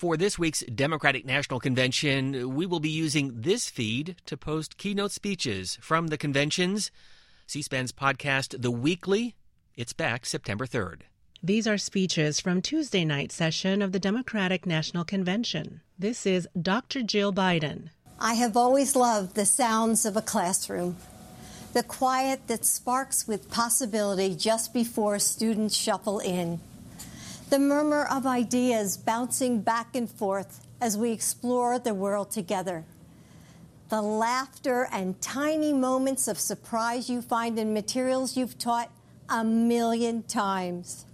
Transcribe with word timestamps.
For 0.00 0.16
this 0.16 0.38
week's 0.38 0.60
Democratic 0.60 1.26
National 1.26 1.60
Convention, 1.60 2.54
we 2.54 2.64
will 2.64 2.80
be 2.80 2.88
using 2.88 3.42
this 3.42 3.68
feed 3.68 4.16
to 4.24 4.34
post 4.34 4.78
keynote 4.78 5.12
speeches 5.12 5.76
from 5.82 6.06
the 6.06 6.16
conventions. 6.16 6.90
C 7.46 7.60
SPAN's 7.60 7.92
podcast, 7.92 8.62
The 8.62 8.70
Weekly, 8.70 9.36
it's 9.76 9.92
back 9.92 10.24
September 10.24 10.64
3rd. 10.64 11.02
These 11.42 11.66
are 11.66 11.76
speeches 11.76 12.40
from 12.40 12.62
Tuesday 12.62 13.04
night 13.04 13.30
session 13.30 13.82
of 13.82 13.92
the 13.92 14.00
Democratic 14.00 14.64
National 14.64 15.04
Convention. 15.04 15.82
This 15.98 16.24
is 16.24 16.48
Dr. 16.58 17.02
Jill 17.02 17.30
Biden. 17.30 17.90
I 18.18 18.32
have 18.32 18.56
always 18.56 18.96
loved 18.96 19.34
the 19.34 19.44
sounds 19.44 20.06
of 20.06 20.16
a 20.16 20.22
classroom. 20.22 20.96
The 21.74 21.82
quiet 21.82 22.46
that 22.46 22.64
sparks 22.64 23.28
with 23.28 23.50
possibility 23.50 24.34
just 24.34 24.72
before 24.72 25.18
students 25.18 25.76
shuffle 25.76 26.20
in 26.20 26.58
the 27.50 27.58
murmur 27.58 28.04
of 28.04 28.26
ideas 28.26 28.96
bouncing 28.96 29.60
back 29.60 29.96
and 29.96 30.08
forth 30.08 30.64
as 30.80 30.96
we 30.96 31.10
explore 31.10 31.80
the 31.80 31.92
world 31.92 32.30
together. 32.30 32.84
The 33.88 34.00
laughter 34.00 34.88
and 34.92 35.20
tiny 35.20 35.72
moments 35.72 36.28
of 36.28 36.38
surprise 36.38 37.10
you 37.10 37.20
find 37.20 37.58
in 37.58 37.74
materials 37.74 38.36
you've 38.36 38.56
taught 38.56 38.88
a 39.28 39.42
million 39.42 40.22
times. 40.22 41.04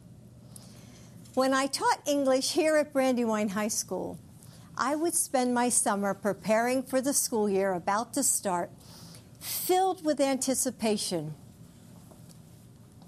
When 1.33 1.55
I 1.55 1.67
taught 1.69 2.03
English 2.07 2.53
here 2.53 2.77
at 2.77 2.93
Brandywine 2.93 3.51
High 3.51 3.69
School, 3.69 4.19
I 4.77 4.95
would 4.95 5.15
spend 5.15 5.55
my 5.55 5.71
summer 5.71 6.13
preparing 6.13 6.83
for 6.83 7.01
the 7.01 7.15
school 7.15 7.49
year 7.49 7.73
about 7.73 8.13
to 8.13 8.23
start, 8.23 8.71
filled 9.41 10.05
with 10.05 10.21
anticipation. 10.21 11.35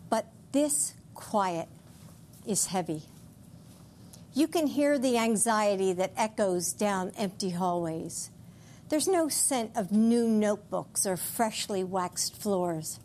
But 0.08 0.26
this 0.52 0.94
quiet 1.14 1.68
is 2.46 2.66
heavy. 2.66 3.02
You 4.38 4.46
can 4.46 4.68
hear 4.68 5.00
the 5.00 5.18
anxiety 5.18 5.92
that 5.94 6.12
echoes 6.16 6.72
down 6.72 7.10
empty 7.18 7.50
hallways. 7.50 8.30
There's 8.88 9.08
no 9.08 9.28
scent 9.28 9.72
of 9.76 9.90
new 9.90 10.28
notebooks 10.28 11.04
or 11.06 11.16
freshly 11.16 11.82
waxed 11.82 12.40
floors. 12.40 13.00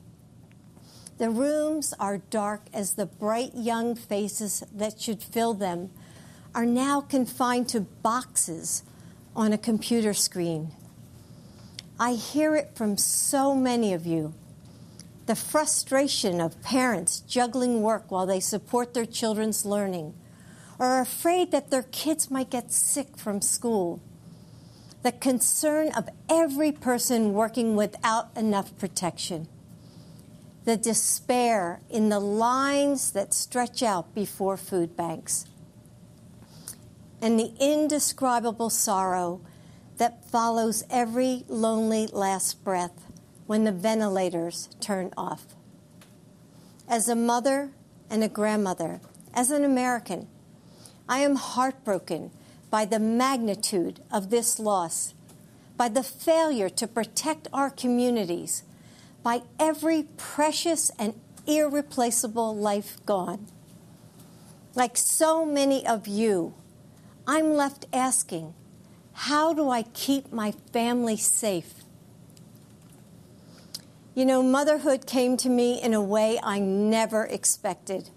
The 1.18 1.32
rooms 1.32 1.92
are 2.00 2.20
dark 2.20 2.68
as 2.72 2.94
the 2.94 3.08
bright 3.08 3.56
young 3.56 3.96
faces 3.96 4.64
that 4.72 5.02
should 5.02 5.24
fill 5.24 5.56
them 5.56 5.90
are 6.54 6.68
now 6.68 7.02
confined 7.02 7.68
to 7.70 7.82
boxes 7.82 8.84
on 9.36 9.54
a 9.54 9.58
computer 9.58 10.14
screen. 10.14 10.72
I 12.00 12.14
hear 12.14 12.56
it 12.56 12.76
from 12.76 12.96
so 12.96 13.56
many 13.56 13.92
of 13.92 14.06
you. 14.06 14.36
The 15.26 15.36
frustration 15.36 16.40
of 16.40 16.62
parents 16.62 17.22
juggling 17.22 17.82
work 17.82 18.12
while 18.12 18.28
they 18.28 18.40
support 18.40 18.94
their 18.94 19.08
children's 19.08 19.66
learning 19.66 20.14
are 20.80 21.02
afraid 21.02 21.52
that 21.52 21.70
their 21.70 21.84
kids 21.84 22.32
might 22.32 22.50
get 22.50 22.72
sick 22.72 23.18
from 23.18 23.42
school. 23.42 24.02
The 25.04 25.12
concern 25.12 25.92
of 25.94 26.10
every 26.30 26.72
person 26.72 27.34
working 27.34 27.76
without 27.76 28.30
enough 28.36 28.78
protection. 28.78 29.48
The 30.66 30.78
despair 30.78 31.82
in 31.90 32.10
the 32.10 32.20
lines 32.20 33.12
that 33.12 33.34
stretch 33.34 33.84
out 33.84 34.16
before 34.16 34.58
food 34.58 34.96
banks. 34.96 35.46
And 37.22 37.40
the 37.40 37.54
indescribable 37.60 38.70
sorrow 38.70 39.42
that 39.98 40.26
follows 40.30 40.84
every 40.90 41.44
lonely 41.48 42.08
last 42.08 42.64
breath 42.64 43.12
when 43.46 43.66
the 43.66 43.72
ventilators 43.72 44.70
turn 44.80 45.12
off. 45.18 45.46
As 46.88 47.08
a 47.08 47.16
mother 47.16 47.72
and 48.10 48.24
a 48.24 48.30
grandmother, 48.30 49.02
as 49.34 49.52
an 49.52 49.64
American, 49.64 50.28
I 51.08 51.20
am 51.20 51.36
heartbroken 51.36 52.32
by 52.70 52.86
the 52.86 53.00
magnitude 53.00 54.00
of 54.12 54.30
this 54.30 54.58
loss, 54.60 55.14
by 55.78 55.90
the 55.90 56.04
failure 56.04 56.70
to 56.70 56.88
protect 56.88 57.48
our 57.52 57.70
communities, 57.70 58.64
by 59.22 59.44
every 59.60 60.04
precious 60.18 60.92
and 60.98 61.14
irreplaceable 61.46 62.56
life 62.56 62.98
gone. 63.06 63.48
Like 64.76 64.98
so 64.98 65.46
many 65.46 65.86
of 65.86 66.08
you, 66.08 66.54
I'm 67.28 67.54
left 67.54 67.86
asking, 67.94 68.54
how 69.14 69.54
do 69.54 69.70
I 69.70 69.84
keep 69.84 70.32
my 70.32 70.54
family 70.72 71.18
safe? 71.18 71.76
You 74.16 74.26
know, 74.26 74.42
motherhood 74.42 75.06
came 75.06 75.38
to 75.38 75.50
me 75.50 75.82
in 75.82 75.94
a 75.94 76.02
way 76.02 76.40
I 76.42 76.60
never 76.60 77.24
expected. 77.26 78.10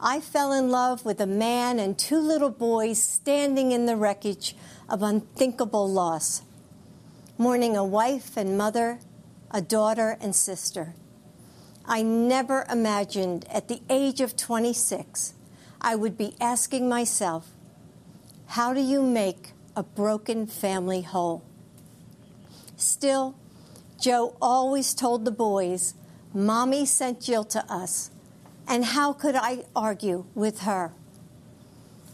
I 0.00 0.20
fell 0.20 0.52
in 0.52 0.70
love 0.70 1.04
with 1.04 1.20
a 1.20 1.26
man 1.26 1.80
and 1.80 1.98
two 1.98 2.20
little 2.20 2.50
boys 2.50 3.02
standing 3.02 3.72
in 3.72 3.86
the 3.86 3.96
wreckage 3.96 4.54
of 4.88 5.02
unthinkable 5.02 5.90
loss, 5.90 6.42
mourning 7.36 7.76
a 7.76 7.84
wife 7.84 8.36
and 8.36 8.56
mother, 8.56 9.00
a 9.50 9.60
daughter 9.60 10.16
and 10.20 10.36
sister. 10.36 10.94
I 11.84 12.02
never 12.02 12.64
imagined 12.70 13.44
at 13.50 13.66
the 13.66 13.82
age 13.90 14.20
of 14.20 14.36
26 14.36 15.34
I 15.80 15.94
would 15.94 16.16
be 16.16 16.34
asking 16.40 16.88
myself, 16.88 17.48
how 18.46 18.74
do 18.74 18.80
you 18.80 19.02
make 19.02 19.52
a 19.76 19.82
broken 19.82 20.46
family 20.46 21.02
whole? 21.02 21.42
Still, 22.76 23.36
Joe 24.00 24.36
always 24.40 24.94
told 24.94 25.24
the 25.24 25.30
boys, 25.30 25.94
Mommy 26.32 26.84
sent 26.84 27.20
Jill 27.20 27.44
to 27.44 27.64
us 27.72 28.10
and 28.68 28.84
how 28.84 29.12
could 29.14 29.34
I 29.34 29.64
argue 29.74 30.26
with 30.34 30.60
her? 30.60 30.92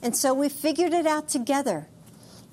And 0.02 0.16
so 0.16 0.32
we 0.32 0.48
figured 0.48 0.92
it 0.92 1.06
out 1.06 1.28
together 1.28 1.88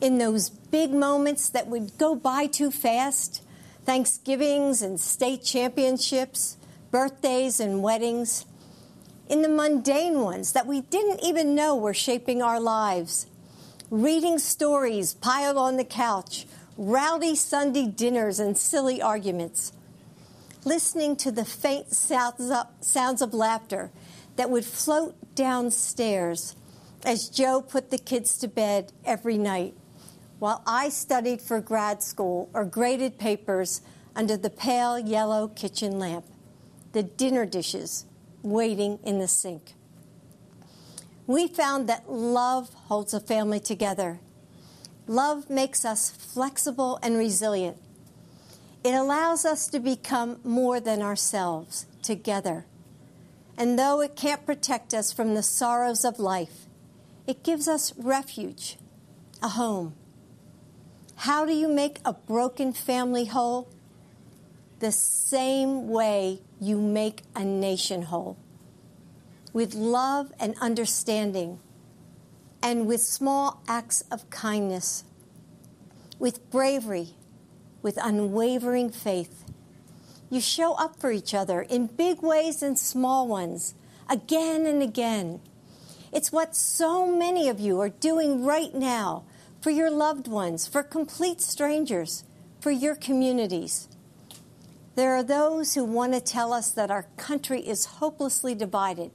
in 0.02 0.18
those 0.18 0.50
big 0.50 0.92
moments 0.92 1.50
that 1.50 1.68
would 1.68 1.98
go 1.98 2.16
by 2.16 2.48
too 2.48 2.72
fast 2.72 3.44
Thanksgivings 3.86 4.82
and 4.82 5.00
state 5.00 5.44
championships, 5.44 6.58
birthdays 6.92 7.60
and 7.60 7.84
weddings, 7.84 8.46
in 9.30 9.42
the 9.42 9.50
mundane 9.50 10.22
ones 10.22 10.52
that 10.54 10.68
we 10.68 10.82
didn't 10.82 11.24
even 11.24 11.56
know 11.56 11.76
were 11.76 11.94
shaping 11.94 12.42
our 12.42 12.60
lives. 12.60 13.28
Reading 13.90 14.40
stories 14.40 15.14
piled 15.14 15.58
on 15.58 15.78
the 15.78 15.84
couch, 15.84 16.46
rowdy 16.78 17.36
Sunday 17.36 17.88
dinners, 17.88 18.40
and 18.40 18.58
silly 18.58 19.02
arguments 19.02 19.74
listening 20.64 21.16
to 21.18 21.32
the 21.32 21.46
faint 21.46 21.94
sounds 21.94 23.22
of, 23.22 23.34
laughter 23.34 23.92
that 24.36 24.50
would 24.50 24.66
float 24.66 25.16
downstairs 25.36 26.56
as 27.04 27.30
Joe 27.30 27.62
put 27.62 27.90
the 27.90 27.98
kids 27.98 28.38
to 28.40 28.48
bed 28.48 28.94
every 29.06 29.38
night 29.38 29.74
while 30.40 30.64
I 30.66 30.90
studied 30.90 31.40
for 31.40 31.62
grad 31.62 32.02
school 32.02 32.50
or 32.54 32.66
graded 32.66 33.20
papers 33.20 33.82
under 34.16 34.36
the 34.36 34.50
pale 34.50 34.98
yellow 34.98 35.48
kitchen 35.48 36.00
lamp, 36.00 36.26
the 36.94 37.04
dinner 37.04 37.46
dishes 37.46 38.06
waiting 38.42 38.98
in 39.04 39.20
the 39.20 39.28
sink. 39.28 39.74
We 41.28 41.48
found 41.48 41.88
that 41.90 42.12
love 42.12 42.74
holds 42.74 43.14
a 43.14 43.20
family 43.20 43.60
together. 43.60 44.20
Love 45.06 45.50
makes 45.50 45.86
us 45.86 46.10
flexible 46.10 46.98
and 47.04 47.18
resilient. 47.18 47.78
It 48.84 48.94
allows 48.94 49.46
us 49.46 49.68
to 49.68 49.80
become 49.80 50.40
more 50.44 50.80
than 50.80 51.02
ourselves 51.02 51.86
together. 52.02 52.66
And 53.58 53.78
though 53.78 54.02
it 54.02 54.16
can't 54.16 54.46
protect 54.46 54.94
us 54.94 55.12
from 55.14 55.36
the 55.36 55.44
sorrows 55.44 56.04
of 56.04 56.20
life, 56.20 56.66
it 57.28 57.44
gives 57.44 57.68
us 57.68 57.94
refuge, 57.98 58.78
a 59.44 59.50
home. 59.50 59.94
How 61.16 61.46
do 61.46 61.54
you 61.54 61.68
make 61.68 62.00
a 62.04 62.14
broken 62.14 62.74
family 62.74 63.26
whole? 63.26 63.70
The 64.80 64.92
same 64.92 65.90
way 65.90 66.40
you 66.60 66.80
make 66.80 67.22
a 67.36 67.46
nation 67.46 68.04
whole 68.04 68.38
with 69.54 69.74
love 69.74 70.32
and 70.40 70.56
understanding, 70.62 71.60
and 72.64 72.88
with 72.88 73.02
small 73.02 73.62
acts 73.68 74.04
of 74.12 74.30
kindness, 74.30 75.04
with 76.20 76.50
bravery 76.50 77.10
with 77.82 77.98
unwavering 78.02 78.90
faith. 78.90 79.46
You 80.30 80.40
show 80.40 80.74
up 80.76 81.00
for 81.00 81.12
each 81.12 81.34
other 81.34 81.62
in 81.62 81.88
big 81.88 82.22
ways 82.22 82.64
and 82.64 82.78
small 82.78 83.28
ones, 83.28 83.74
again 84.10 84.66
and 84.66 84.82
again. 84.82 85.42
It's 86.12 86.32
what 86.32 86.56
so 86.56 87.06
many 87.06 87.50
of 87.50 87.60
you 87.60 87.80
are 87.80 87.90
doing 87.90 88.46
right 88.46 88.74
now 88.74 89.24
for 89.62 89.70
your 89.70 89.92
loved 89.92 90.28
ones, 90.28 90.68
for 90.68 90.84
complete 90.84 91.42
strangers, 91.42 92.24
for 92.60 92.72
your 92.72 92.96
communities. 92.96 93.88
There 94.96 95.16
are 95.16 95.24
those 95.24 95.76
who 95.76 95.86
want 95.86 96.14
to 96.14 96.22
tell 96.22 96.52
us 96.52 96.72
that 96.72 96.92
our 96.92 97.08
country 97.16 97.62
is 97.62 97.86
hopelessly 97.86 98.56
divided, 98.56 99.12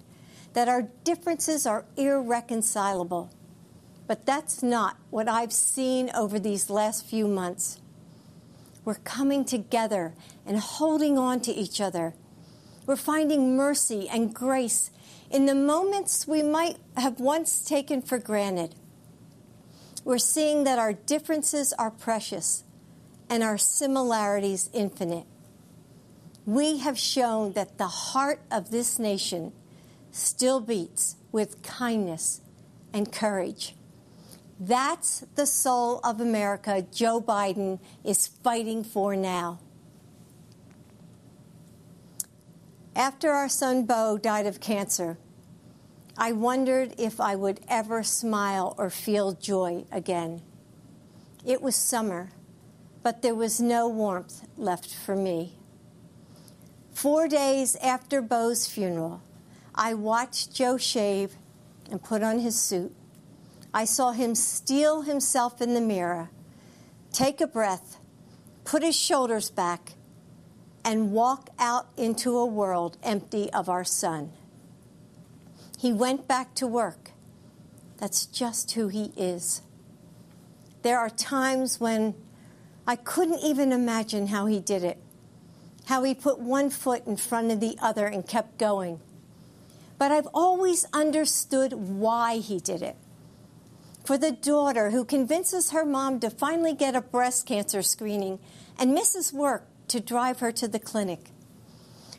that 0.55 0.69
our 0.69 0.83
differences 1.05 1.67
are 1.67 1.85
irreconcilable. 1.97 3.31
But 4.07 4.25
that's 4.25 4.63
not 4.63 4.97
what 5.11 5.29
I've 5.29 5.53
seen 5.53 6.11
over 6.15 6.39
these 6.39 6.71
last 6.71 7.07
few 7.07 7.29
months. 7.29 7.81
We're 8.87 8.95
coming 8.95 9.45
together 9.45 10.15
and 10.47 10.61
holding 10.61 11.19
on 11.19 11.41
to 11.41 11.53
each 11.53 11.81
other. 11.81 12.15
We're 12.87 12.95
finding 12.95 13.57
mercy 13.57 14.09
and 14.09 14.33
grace 14.33 14.93
in 15.29 15.47
the 15.47 15.57
moments 15.57 16.29
we 16.29 16.41
might 16.45 16.77
have 16.97 17.19
once 17.19 17.65
taken 17.65 18.01
for 18.01 18.19
granted. 18.19 18.77
we're 20.05 20.19
seeing 20.19 20.63
that 20.63 20.79
our 20.79 20.93
differences 20.93 21.73
are 21.73 21.91
precious 21.91 22.63
and 23.29 23.43
our 23.43 23.59
similarities 23.59 24.71
infinite. 24.73 25.27
We 26.47 26.79
have 26.79 26.97
shown 26.97 27.55
that 27.55 27.79
the 27.79 27.89
heart 27.89 28.41
of 28.53 28.71
this 28.71 29.01
nation 29.01 29.53
still 30.13 30.61
beats 30.61 31.17
with 31.33 31.61
kindness 31.65 32.41
and 32.93 33.11
courage. 33.11 33.75
That's 34.59 35.25
the 35.35 35.47
soul 35.47 36.01
of 36.03 36.21
America 36.21 36.87
Joe 36.93 37.21
Biden 37.21 37.79
is 38.05 38.27
fighting 38.27 38.85
for 38.85 39.15
now. 39.15 39.61
After 42.95 43.33
our 43.33 43.51
son 43.51 43.85
Bo 43.85 44.17
died 44.17 44.47
of 44.47 44.61
cancer, 44.61 45.19
I 46.17 46.33
wondered 46.33 46.95
if 46.97 47.21
I 47.21 47.37
would 47.37 47.61
ever 47.69 48.03
smile 48.03 48.75
or 48.79 48.89
feel 48.89 49.33
joy 49.33 49.85
again. 49.93 50.41
It 51.45 51.61
was 51.61 51.77
summer, 51.77 52.31
but 53.03 53.21
there 53.21 53.35
was 53.35 53.61
no 53.61 53.87
warmth 53.87 54.49
left 54.57 54.95
for 54.95 55.15
me. 55.15 55.59
Four 56.95 57.29
days 57.29 57.77
after 57.77 58.23
Bo's 58.23 58.67
funeral, 58.67 59.21
I 59.75 59.93
watched 59.93 60.55
Joe 60.55 60.79
shave 60.79 61.37
and 61.91 62.03
put 62.03 62.23
on 62.23 62.39
his 62.39 62.59
suit. 62.59 62.95
I 63.77 63.85
saw 63.85 64.13
him 64.13 64.35
steel 64.35 65.03
himself 65.03 65.61
in 65.61 65.75
the 65.75 65.83
mirror, 65.83 66.31
take 67.13 67.43
a 67.43 67.47
breath, 67.47 67.99
put 68.65 68.83
his 68.83 68.97
shoulders 68.99 69.51
back, 69.51 69.93
and 70.83 71.13
walk 71.13 71.51
out 71.59 71.89
into 71.95 72.39
a 72.39 72.47
world 72.47 72.97
empty 73.03 73.53
of 73.53 73.69
our 73.69 73.85
son. 73.85 74.33
He 75.79 75.93
went 75.93 76.27
back 76.27 76.55
to 76.55 76.67
work. 76.67 77.11
That's 77.99 78.25
just 78.25 78.73
who 78.73 78.89
he 78.89 79.13
is. 79.15 79.61
There 80.81 80.99
are 80.99 81.11
times 81.11 81.79
when 81.79 82.15
I 82.87 82.97
couldn't 82.97 83.41
even 83.41 83.73
imagine 83.73 84.29
how 84.29 84.47
he 84.47 84.59
did 84.59 84.85
it, 84.85 84.97
how 85.85 86.03
he 86.03 86.15
put 86.15 86.39
one 86.39 86.71
foot 86.71 87.07
in 87.07 87.19
front 87.19 87.53
of 87.53 87.61
the 87.61 87.77
other 87.83 88.07
and 88.07 88.27
kept 88.27 88.57
going. 88.57 89.01
But 89.99 90.13
I've 90.13 90.29
always 90.33 90.87
understood 90.95 91.75
why 91.75 92.39
he 92.39 92.59
did 92.59 92.81
it. 92.81 92.97
For 94.07 94.17
the 94.17 94.31
daughter 94.31 94.91
who 94.91 95.05
convinces 95.05 95.73
her 95.73 95.85
mom 95.85 96.21
to 96.21 96.31
finally 96.31 96.75
get 96.75 96.95
a 96.95 97.01
breast 97.01 97.45
cancer 97.45 97.83
screening 97.83 98.39
and 98.79 98.95
misses 98.95 99.33
work 99.33 99.67
to 99.89 99.99
drive 99.99 100.39
her 100.39 100.53
to 100.53 100.69
the 100.69 100.79
clinic. 100.79 101.33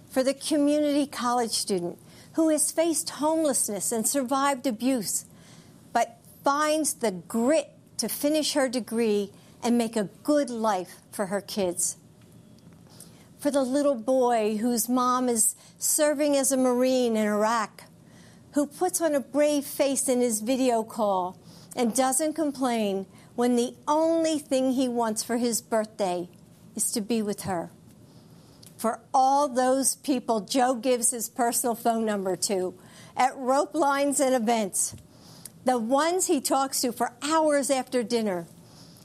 For 0.09 0.21
the 0.21 0.33
community 0.33 1.07
college 1.07 1.51
student 1.51 1.97
who 2.33 2.49
has 2.49 2.73
faced 2.73 3.11
homelessness 3.11 3.93
and 3.93 4.05
survived 4.05 4.67
abuse, 4.67 5.27
but 5.93 6.17
finds 6.43 6.95
the 6.95 7.11
grit 7.11 7.69
to 7.99 8.09
finish 8.09 8.51
her 8.51 8.67
degree 8.67 9.31
and 9.63 9.77
make 9.77 9.95
a 9.95 10.09
good 10.23 10.49
life 10.49 10.95
for 11.13 11.27
her 11.27 11.39
kids. 11.39 11.95
For 13.39 13.49
the 13.49 13.63
little 13.63 13.95
boy 13.95 14.57
whose 14.57 14.89
mom 14.89 15.29
is 15.29 15.55
serving 15.77 16.35
as 16.35 16.51
a 16.51 16.57
Marine 16.57 17.15
in 17.15 17.25
Iraq, 17.25 17.85
who 18.55 18.67
puts 18.67 18.99
on 18.99 19.15
a 19.15 19.21
brave 19.21 19.63
face 19.63 20.09
in 20.09 20.19
his 20.19 20.41
video 20.41 20.83
call 20.83 21.37
and 21.77 21.95
doesn't 21.95 22.33
complain 22.33 23.05
when 23.35 23.55
the 23.55 23.75
only 23.87 24.39
thing 24.39 24.71
he 24.71 24.89
wants 24.89 25.23
for 25.23 25.37
his 25.37 25.61
birthday 25.61 26.27
is 26.75 26.91
to 26.91 26.99
be 26.99 27.21
with 27.21 27.43
her. 27.43 27.69
For 28.77 28.99
all 29.13 29.47
those 29.47 29.95
people 29.95 30.41
Joe 30.41 30.73
gives 30.73 31.11
his 31.11 31.29
personal 31.29 31.75
phone 31.75 32.03
number 32.03 32.35
to 32.35 32.73
at 33.15 33.37
rope 33.37 33.75
lines 33.75 34.19
and 34.19 34.35
events, 34.35 34.95
the 35.65 35.77
ones 35.77 36.27
he 36.27 36.41
talks 36.41 36.81
to 36.81 36.91
for 36.91 37.13
hours 37.21 37.69
after 37.69 38.01
dinner, 38.01 38.47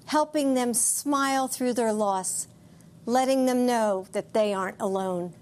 helping 0.07 0.55
them 0.55 0.73
smile 0.75 1.49
through 1.49 1.75
their 1.75 1.93
loss, 1.93 2.49
letting 3.05 3.47
them 3.47 3.67
know 3.67 4.07
that 4.13 4.33
they 4.33 4.55
aren't 4.55 4.81
alone. 4.81 5.35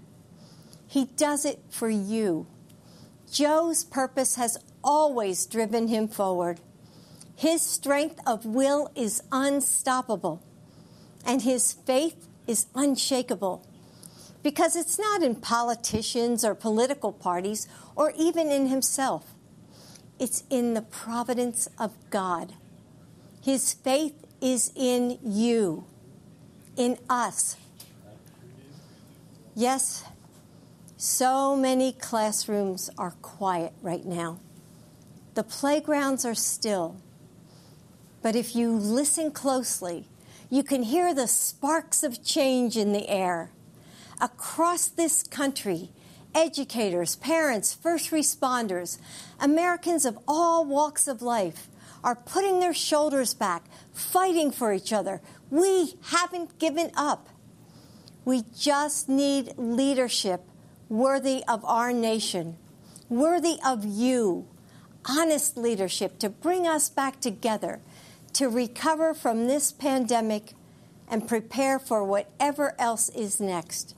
He 0.87 1.05
does 1.05 1.45
it 1.45 1.59
for 1.69 1.89
you. 1.89 2.47
Joe's 3.31 3.85
purpose 3.85 4.35
has 4.35 4.57
always 4.83 5.45
driven 5.45 5.87
him 5.87 6.09
forward. 6.09 6.59
His 7.41 7.63
strength 7.63 8.19
of 8.27 8.45
will 8.45 8.91
is 8.93 9.23
unstoppable, 9.31 10.43
and 11.25 11.41
his 11.41 11.73
faith 11.73 12.27
is 12.45 12.67
unshakable. 12.75 13.65
Because 14.43 14.75
it's 14.75 14.99
not 14.99 15.23
in 15.23 15.33
politicians 15.33 16.45
or 16.45 16.53
political 16.53 17.11
parties 17.11 17.67
or 17.95 18.13
even 18.15 18.51
in 18.51 18.67
himself. 18.67 19.33
It's 20.19 20.43
in 20.51 20.75
the 20.75 20.83
providence 20.83 21.67
of 21.79 21.93
God. 22.11 22.53
His 23.41 23.73
faith 23.73 24.23
is 24.39 24.71
in 24.75 25.17
you, 25.23 25.85
in 26.77 26.99
us. 27.09 27.57
Yes, 29.55 30.03
so 30.95 31.55
many 31.55 31.91
classrooms 31.91 32.91
are 32.99 33.15
quiet 33.23 33.73
right 33.81 34.05
now. 34.05 34.39
The 35.33 35.43
playgrounds 35.43 36.23
are 36.23 36.35
still. 36.35 36.97
But 38.21 38.35
if 38.35 38.55
you 38.55 38.71
listen 38.71 39.31
closely, 39.31 40.07
you 40.49 40.63
can 40.63 40.83
hear 40.83 41.13
the 41.13 41.27
sparks 41.27 42.03
of 42.03 42.23
change 42.23 42.77
in 42.77 42.93
the 42.93 43.09
air. 43.09 43.51
Across 44.19 44.89
this 44.89 45.23
country, 45.23 45.89
educators, 46.35 47.15
parents, 47.15 47.73
first 47.73 48.11
responders, 48.11 48.99
Americans 49.39 50.05
of 50.05 50.19
all 50.27 50.65
walks 50.65 51.07
of 51.07 51.21
life 51.21 51.67
are 52.03 52.15
putting 52.15 52.59
their 52.59 52.73
shoulders 52.73 53.33
back, 53.33 53.65
fighting 53.93 54.51
for 54.51 54.73
each 54.73 54.91
other. 54.93 55.21
We 55.49 55.95
haven't 56.05 56.59
given 56.59 56.91
up. 56.95 57.29
We 58.25 58.43
just 58.55 59.09
need 59.09 59.53
leadership 59.57 60.41
worthy 60.89 61.43
of 61.47 61.63
our 61.65 61.93
nation, 61.93 62.57
worthy 63.09 63.57
of 63.65 63.85
you, 63.85 64.47
honest 65.05 65.57
leadership 65.57 66.19
to 66.19 66.29
bring 66.29 66.67
us 66.67 66.89
back 66.89 67.19
together, 67.19 67.79
to 68.33 68.47
recover 68.47 69.13
from 69.13 69.47
this 69.47 69.71
pandemic 69.71 70.53
and 71.07 71.27
prepare 71.27 71.77
for 71.77 72.03
whatever 72.03 72.73
else 72.79 73.09
is 73.09 73.39
next. 73.39 73.95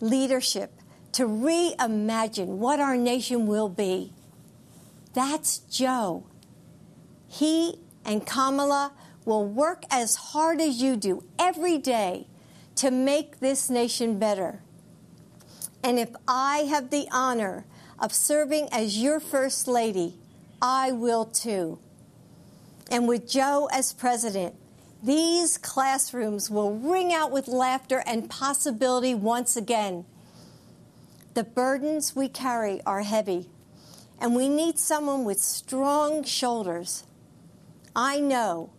Leadership 0.00 0.72
to 1.12 1.26
reimagine 1.26 2.46
what 2.46 2.80
our 2.80 2.96
nation 2.96 3.46
will 3.46 3.68
be. 3.68 4.12
That's 5.12 5.58
Joe. 5.58 6.24
He 7.28 7.80
and 8.04 8.24
Kamala 8.24 8.92
will 9.24 9.44
work 9.44 9.82
as 9.90 10.14
hard 10.16 10.60
as 10.60 10.80
you 10.80 10.96
do 10.96 11.24
every 11.38 11.78
day 11.78 12.26
to 12.76 12.90
make 12.90 13.40
this 13.40 13.68
nation 13.68 14.18
better. 14.18 14.62
And 15.82 15.98
if 15.98 16.10
I 16.26 16.58
have 16.70 16.90
the 16.90 17.08
honor 17.12 17.66
of 17.98 18.14
serving 18.14 18.68
as 18.72 19.02
your 19.02 19.20
First 19.20 19.66
Lady, 19.68 20.14
I 20.62 20.92
will 20.92 21.24
too. 21.24 21.78
And 22.90 23.06
with 23.06 23.28
Joe 23.28 23.68
as 23.72 23.92
president, 23.92 24.54
these 25.02 25.56
classrooms 25.56 26.50
will 26.50 26.74
ring 26.74 27.12
out 27.12 27.30
with 27.30 27.48
laughter 27.48 28.02
and 28.06 28.28
possibility 28.28 29.14
once 29.14 29.56
again. 29.56 30.04
The 31.34 31.44
burdens 31.44 32.16
we 32.16 32.28
carry 32.28 32.82
are 32.84 33.02
heavy, 33.02 33.48
and 34.20 34.34
we 34.34 34.48
need 34.48 34.78
someone 34.78 35.24
with 35.24 35.40
strong 35.40 36.24
shoulders. 36.24 37.04
I 37.94 38.20
know 38.20 38.70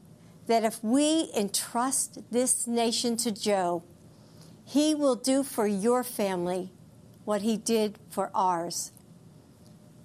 that 0.48 0.64
if 0.64 0.84
we 0.84 1.32
entrust 1.36 2.20
this 2.30 2.68
nation 2.68 3.16
to 3.18 3.32
Joe, 3.32 3.84
he 4.66 4.94
will 4.94 5.16
do 5.16 5.44
for 5.44 5.66
your 5.66 6.04
family 6.04 6.72
what 7.24 7.42
he 7.42 7.58
did 7.58 7.98
for 8.10 8.30
ours. 8.36 8.92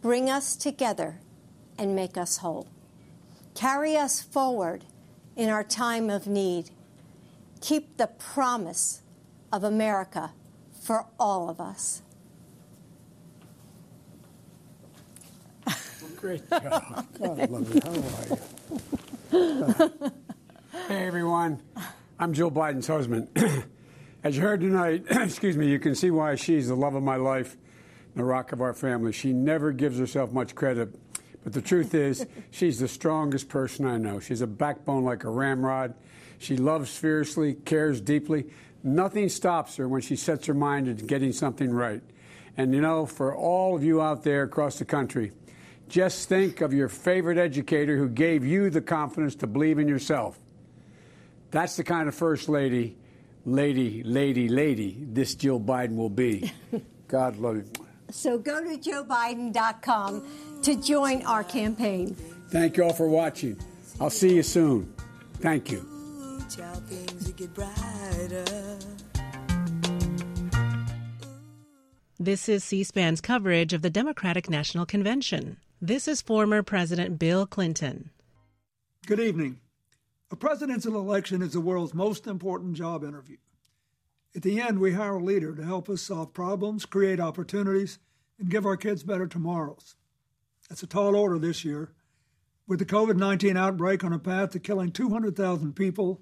Bring 0.00 0.30
us 0.30 0.54
together 0.54 1.18
and 1.76 1.96
make 1.96 2.16
us 2.16 2.38
whole. 2.38 2.68
Carry 3.56 3.96
us 3.96 4.20
forward 4.20 4.84
in 5.34 5.48
our 5.48 5.64
time 5.64 6.10
of 6.10 6.26
need. 6.26 6.68
Keep 7.62 7.96
the 7.96 8.06
promise 8.06 9.00
of 9.50 9.64
America 9.64 10.32
for 10.82 11.06
all 11.18 11.48
of 11.48 11.58
us. 11.58 12.02
Great 16.16 16.48
job. 16.50 16.62
God, 16.62 17.06
oh, 17.22 17.40
I 17.40 17.44
love. 17.46 17.82
How 19.32 19.80
are 19.80 19.90
you? 20.02 20.12
hey, 20.88 21.06
everyone. 21.06 21.62
I'm 22.18 22.34
Jill 22.34 22.50
Biden's 22.50 22.86
husband. 22.86 23.28
As 24.22 24.36
you 24.36 24.42
heard 24.42 24.60
tonight, 24.60 25.04
excuse 25.10 25.56
me, 25.56 25.66
you 25.68 25.78
can 25.78 25.94
see 25.94 26.10
why 26.10 26.34
she's 26.34 26.68
the 26.68 26.76
love 26.76 26.94
of 26.94 27.02
my 27.02 27.16
life, 27.16 27.56
the 28.14 28.24
rock 28.24 28.52
of 28.52 28.60
our 28.60 28.74
family. 28.74 29.12
She 29.12 29.32
never 29.32 29.72
gives 29.72 29.98
herself 29.98 30.30
much 30.30 30.54
credit 30.54 30.94
but 31.46 31.52
the 31.52 31.62
truth 31.62 31.94
is, 31.94 32.26
she's 32.50 32.80
the 32.80 32.88
strongest 32.88 33.48
person 33.48 33.86
I 33.86 33.98
know. 33.98 34.18
She's 34.18 34.40
a 34.40 34.48
backbone 34.48 35.04
like 35.04 35.22
a 35.22 35.30
ramrod. 35.30 35.94
She 36.38 36.56
loves 36.56 36.98
fiercely, 36.98 37.54
cares 37.54 38.00
deeply. 38.00 38.46
Nothing 38.82 39.28
stops 39.28 39.76
her 39.76 39.86
when 39.86 40.00
she 40.00 40.16
sets 40.16 40.46
her 40.46 40.54
mind 40.54 40.86
to 40.86 41.04
getting 41.04 41.30
something 41.30 41.70
right. 41.70 42.02
And 42.56 42.74
you 42.74 42.80
know, 42.80 43.06
for 43.06 43.32
all 43.32 43.76
of 43.76 43.84
you 43.84 44.02
out 44.02 44.24
there 44.24 44.42
across 44.42 44.80
the 44.80 44.84
country, 44.84 45.30
Just 45.88 46.28
think 46.28 46.62
of 46.62 46.74
your 46.74 46.88
favorite 46.88 47.38
educator 47.38 47.96
who 47.96 48.08
gave 48.08 48.44
you 48.44 48.68
the 48.68 48.80
confidence 48.80 49.36
to 49.36 49.46
believe 49.46 49.78
in 49.78 49.86
yourself. 49.86 50.36
That's 51.52 51.76
the 51.76 51.84
kind 51.84 52.08
of 52.08 52.16
first 52.16 52.48
lady, 52.48 52.96
lady, 53.44 54.02
lady, 54.02 54.48
lady 54.48 54.98
this 55.00 55.36
Jill 55.36 55.60
Biden 55.60 55.94
will 55.94 56.10
be. 56.10 56.50
God 57.06 57.36
love 57.36 57.58
you. 57.58 57.85
So 58.10 58.38
go 58.38 58.62
to 58.62 58.78
joebiden.com 58.78 60.26
to 60.62 60.82
join 60.82 61.24
our 61.26 61.44
campaign. 61.44 62.14
Thank 62.48 62.76
you 62.76 62.84
all 62.84 62.92
for 62.92 63.08
watching. 63.08 63.58
I'll 64.00 64.10
see 64.10 64.34
you 64.34 64.42
soon. 64.42 64.92
Thank 65.38 65.70
you. 65.70 65.84
This 72.18 72.48
is 72.48 72.64
C 72.64 72.82
SPAN's 72.82 73.20
coverage 73.20 73.72
of 73.72 73.82
the 73.82 73.90
Democratic 73.90 74.48
National 74.48 74.86
Convention. 74.86 75.58
This 75.82 76.08
is 76.08 76.22
former 76.22 76.62
President 76.62 77.18
Bill 77.18 77.46
Clinton. 77.46 78.10
Good 79.06 79.20
evening. 79.20 79.60
A 80.30 80.36
presidential 80.36 80.96
election 80.98 81.42
is 81.42 81.52
the 81.52 81.60
world's 81.60 81.94
most 81.94 82.26
important 82.26 82.74
job 82.74 83.04
interview. 83.04 83.36
At 84.36 84.42
the 84.42 84.60
end, 84.60 84.78
we 84.78 84.92
hire 84.92 85.16
a 85.16 85.24
leader 85.24 85.54
to 85.56 85.64
help 85.64 85.88
us 85.88 86.02
solve 86.02 86.34
problems, 86.34 86.84
create 86.84 87.18
opportunities, 87.18 87.98
and 88.38 88.50
give 88.50 88.66
our 88.66 88.76
kids 88.76 89.02
better 89.02 89.26
tomorrows. 89.26 89.96
That's 90.68 90.82
a 90.82 90.86
tall 90.86 91.16
order 91.16 91.38
this 91.38 91.64
year, 91.64 91.92
with 92.66 92.78
the 92.78 92.84
COVID 92.84 93.16
19 93.16 93.56
outbreak 93.56 94.04
on 94.04 94.12
a 94.12 94.18
path 94.18 94.50
to 94.50 94.58
killing 94.58 94.92
200,000 94.92 95.74
people 95.74 96.20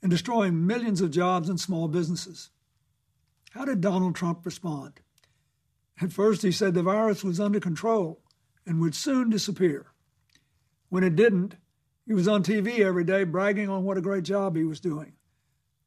and 0.00 0.12
destroying 0.12 0.64
millions 0.64 1.00
of 1.00 1.10
jobs 1.10 1.48
and 1.48 1.58
small 1.58 1.88
businesses. 1.88 2.50
How 3.50 3.64
did 3.64 3.80
Donald 3.80 4.14
Trump 4.14 4.46
respond? 4.46 5.00
At 6.00 6.12
first, 6.12 6.42
he 6.42 6.52
said 6.52 6.74
the 6.74 6.84
virus 6.84 7.24
was 7.24 7.40
under 7.40 7.58
control 7.58 8.20
and 8.64 8.80
would 8.80 8.94
soon 8.94 9.28
disappear. 9.28 9.86
When 10.88 11.02
it 11.02 11.16
didn't, 11.16 11.56
he 12.06 12.14
was 12.14 12.28
on 12.28 12.44
TV 12.44 12.78
every 12.78 13.02
day 13.02 13.24
bragging 13.24 13.68
on 13.68 13.82
what 13.82 13.98
a 13.98 14.02
great 14.02 14.22
job 14.22 14.54
he 14.54 14.62
was 14.62 14.78
doing, 14.78 15.14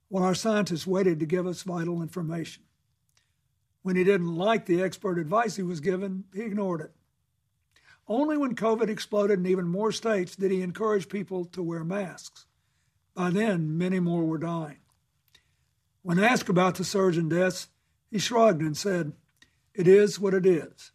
while 0.10 0.24
our 0.24 0.36
scientists 0.36 0.86
waited 0.86 1.20
to 1.20 1.26
give 1.26 1.48
us 1.48 1.64
vital 1.64 2.02
information. 2.02 2.64
When 3.82 3.96
he 3.96 4.04
didn't 4.04 4.36
like 4.36 4.66
the 4.66 4.82
expert 4.82 5.18
advice 5.18 5.56
he 5.56 5.64
was 5.64 5.80
given, 5.80 6.26
he 6.34 6.42
ignored 6.42 6.82
it. 6.82 6.92
Only 8.08 8.38
when 8.38 8.56
COVID 8.56 8.90
exploded 8.90 9.40
in 9.40 9.46
even 9.46 9.68
more 9.68 9.92
states 9.92 10.36
did 10.36 10.52
he 10.52 10.62
encourage 10.62 11.10
people 11.10 11.46
to 11.46 11.64
wear 11.64 11.84
masks. 11.84 12.48
By 13.14 13.30
then, 13.30 13.78
many 13.78 14.00
more 14.00 14.26
were 14.26 14.40
dying. 14.40 14.80
When 16.02 16.20
asked 16.20 16.50
about 16.50 16.76
the 16.76 16.84
surge 16.84 17.18
in 17.18 17.30
deaths, 17.30 17.68
he 18.10 18.18
shrugged 18.18 18.62
and 18.62 18.76
said, 18.76 19.14
It 19.76 19.88
is 19.88 20.20
what 20.20 20.34
it 20.34 20.46
is. 20.46 20.92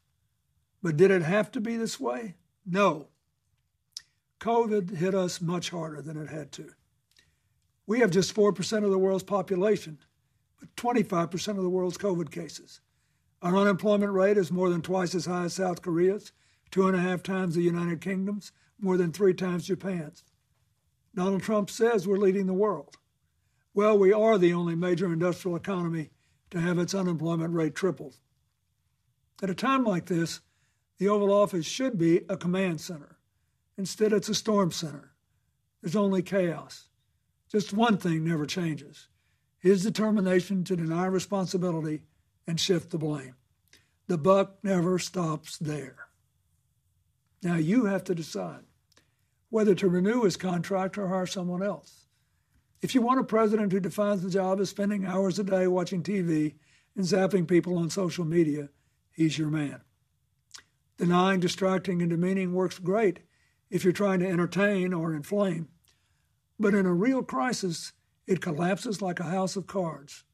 But 0.83 0.97
did 0.97 1.11
it 1.11 1.23
have 1.23 1.53
to 1.53 1.61
be 1.61 1.77
this 1.77 2.01
way? 2.01 2.35
No. 2.67 3.09
COVID 4.41 4.97
hit 4.97 5.15
us 5.15 5.41
much 5.41 5.71
harder 5.71 6.03
than 6.03 6.17
it 6.17 6.29
had 6.29 6.51
to. 6.53 6.71
We 7.87 8.01
have 8.01 8.11
just 8.11 8.35
4% 8.35 8.85
of 8.85 8.91
the 8.91 8.99
world's 8.99 9.25
population, 9.25 9.99
but 10.59 10.75
25% 10.77 11.49
of 11.49 11.63
the 11.63 11.69
world's 11.69 11.99
COVID 11.99 12.31
cases. 12.31 12.81
Our 13.43 13.57
unemployment 13.57 14.13
rate 14.13 14.39
is 14.39 14.51
more 14.51 14.71
than 14.71 14.81
twice 14.81 15.15
as 15.15 15.27
high 15.27 15.45
as 15.45 15.55
South 15.55 15.83
Korea's, 15.83 16.33
two 16.71 16.87
and 16.89 16.97
a 16.97 17.01
half 17.01 17.23
times 17.23 17.55
the 17.55 17.63
United 17.63 18.01
Kingdom's, 18.01 18.53
more 18.81 18.97
than 18.97 19.13
three 19.13 19.35
times 19.35 19.67
Japan's. 19.67 20.25
Donald 21.15 21.43
Trump 21.43 21.71
says 21.71 22.09
we're 22.09 22.17
leading 22.17 22.47
the 22.47 22.55
world. 22.55 22.97
Well, 23.75 23.99
we 23.99 24.13
are 24.13 24.39
the 24.39 24.55
only 24.55 24.75
major 24.75 25.13
industrial 25.13 25.57
economy 25.57 26.11
to 26.51 26.61
have 26.61 26.79
its 26.79 26.95
unemployment 26.95 27.53
rate 27.53 27.75
tripled. 27.75 28.17
At 29.43 29.51
a 29.51 29.55
time 29.55 29.85
like 29.85 30.07
this, 30.07 30.41
the 30.99 31.09
Oval 31.09 31.33
Office 31.33 31.67
should 31.67 31.99
be 31.99 32.23
a 32.29 32.37
command 32.37 32.81
center. 32.81 33.19
Instead, 33.77 34.13
it's 34.13 34.29
a 34.29 34.35
storm 34.35 34.71
center. 34.71 35.13
There's 35.83 35.97
only 35.97 36.23
chaos. 36.23 36.89
Just 37.55 37.73
one 37.73 37.99
thing 37.99 38.25
never 38.25 38.47
changes 38.47 39.07
his 39.61 39.85
determination 39.85 40.65
to 40.65 40.75
deny 40.75 41.07
responsibility 41.07 42.03
and 42.49 42.59
shift 42.59 42.91
the 42.91 42.99
blame. 42.99 43.37
The 44.09 44.19
buck 44.19 44.57
never 44.65 44.99
stops 44.99 45.57
there. 45.59 46.09
Now 47.45 47.55
you 47.55 47.85
have 47.85 48.03
to 48.05 48.15
decide 48.15 48.65
whether 49.51 49.77
to 49.77 49.89
renew 49.89 50.25
his 50.25 50.37
contract 50.37 50.99
or 50.99 51.07
hire 51.07 51.27
someone 51.27 51.63
else. 51.63 52.07
If 52.83 52.93
you 52.93 53.03
want 53.03 53.21
a 53.21 53.25
president 53.25 53.71
who 53.71 53.79
defines 53.79 54.23
the 54.23 54.31
job 54.31 54.59
as 54.59 54.71
spending 54.71 55.07
hours 55.07 55.39
a 55.39 55.45
day 55.45 55.69
watching 55.69 56.03
TV 56.03 56.57
and 56.97 57.05
zapping 57.05 57.47
people 57.47 57.79
on 57.79 57.89
social 57.89 58.25
media, 58.25 58.71
he's 59.13 59.39
your 59.39 59.49
man. 59.49 59.81
Denying, 60.99 61.39
distracting, 61.39 62.03
and 62.03 62.11
demeaning 62.11 62.53
works 62.53 62.81
great 62.81 63.21
if 63.71 63.85
you're 63.85 63.93
trying 63.93 64.19
to 64.19 64.29
entertain 64.29 64.93
or 64.93 65.15
inflame. 65.15 65.69
But 66.59 66.75
in 66.75 66.87
a 66.87 66.93
real 66.93 67.23
crisis, 67.23 67.93
it 68.27 68.41
collapses 68.41 69.03
like 69.03 69.21
a 69.21 69.25
house 69.25 69.57
of 69.57 69.67
cards. 69.67 70.25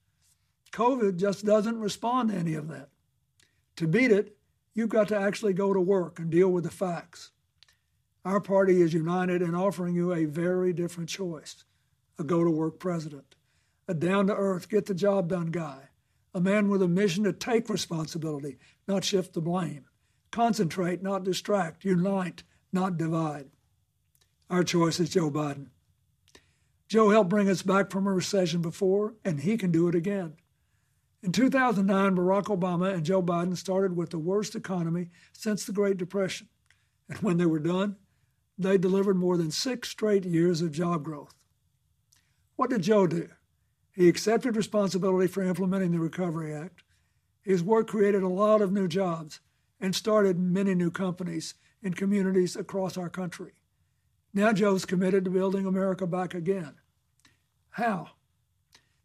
COVID 0.72 1.16
just 1.16 1.44
doesn't 1.44 1.80
respond 1.80 2.30
to 2.30 2.36
any 2.36 2.54
of 2.54 2.68
that. 2.68 2.90
To 3.76 3.88
beat 3.88 4.12
it, 4.12 4.36
you've 4.74 4.88
got 4.88 5.08
to 5.08 5.18
actually 5.18 5.52
go 5.52 5.72
to 5.72 5.80
work 5.80 6.18
and 6.18 6.30
deal 6.30 6.48
with 6.48 6.64
the 6.64 6.70
facts. 6.70 7.30
Our 8.24 8.40
party 8.40 8.80
is 8.82 8.92
united 8.92 9.42
in 9.42 9.54
offering 9.54 9.94
you 9.94 10.12
a 10.12 10.26
very 10.26 10.72
different 10.72 11.08
choice 11.08 11.64
a 12.18 12.22
go 12.22 12.44
to 12.44 12.50
work 12.50 12.78
president, 12.78 13.34
a 13.88 13.94
down 13.94 14.26
to 14.26 14.36
earth, 14.36 14.68
get 14.68 14.84
the 14.84 14.92
job 14.94 15.28
done 15.28 15.46
guy, 15.46 15.88
a 16.34 16.40
man 16.40 16.68
with 16.68 16.82
a 16.82 16.88
mission 16.88 17.24
to 17.24 17.32
take 17.32 17.70
responsibility, 17.70 18.58
not 18.86 19.02
shift 19.04 19.32
the 19.32 19.40
blame, 19.40 19.86
Concentrate, 20.30 21.02
not 21.02 21.24
distract. 21.24 21.84
Unite, 21.84 22.44
not 22.72 22.96
divide. 22.96 23.46
Our 24.48 24.62
choice 24.62 25.00
is 25.00 25.10
Joe 25.10 25.30
Biden. 25.30 25.66
Joe 26.90 27.10
helped 27.10 27.30
bring 27.30 27.48
us 27.48 27.62
back 27.62 27.88
from 27.88 28.08
a 28.08 28.12
recession 28.12 28.60
before, 28.62 29.14
and 29.24 29.38
he 29.38 29.56
can 29.56 29.70
do 29.70 29.86
it 29.86 29.94
again. 29.94 30.34
In 31.22 31.30
2009, 31.30 32.16
Barack 32.16 32.46
Obama 32.46 32.92
and 32.92 33.04
Joe 33.04 33.22
Biden 33.22 33.56
started 33.56 33.96
with 33.96 34.10
the 34.10 34.18
worst 34.18 34.56
economy 34.56 35.10
since 35.32 35.64
the 35.64 35.72
Great 35.72 35.98
Depression. 35.98 36.48
And 37.08 37.18
when 37.18 37.36
they 37.36 37.46
were 37.46 37.60
done, 37.60 37.94
they 38.58 38.76
delivered 38.76 39.16
more 39.16 39.36
than 39.36 39.52
six 39.52 39.88
straight 39.88 40.24
years 40.24 40.62
of 40.62 40.72
job 40.72 41.04
growth. 41.04 41.32
What 42.56 42.70
did 42.70 42.82
Joe 42.82 43.06
do? 43.06 43.28
He 43.92 44.08
accepted 44.08 44.56
responsibility 44.56 45.28
for 45.28 45.44
implementing 45.44 45.92
the 45.92 46.00
Recovery 46.00 46.52
Act. 46.52 46.82
His 47.40 47.62
work 47.62 47.86
created 47.86 48.24
a 48.24 48.28
lot 48.28 48.62
of 48.62 48.72
new 48.72 48.88
jobs 48.88 49.38
and 49.80 49.94
started 49.94 50.40
many 50.40 50.74
new 50.74 50.90
companies 50.90 51.54
in 51.84 51.94
communities 51.94 52.56
across 52.56 52.96
our 52.96 53.08
country. 53.08 53.52
Now 54.34 54.52
Joe's 54.52 54.84
committed 54.84 55.24
to 55.24 55.30
building 55.30 55.66
America 55.66 56.06
back 56.06 56.34
again. 56.34 56.79
How? 57.70 58.10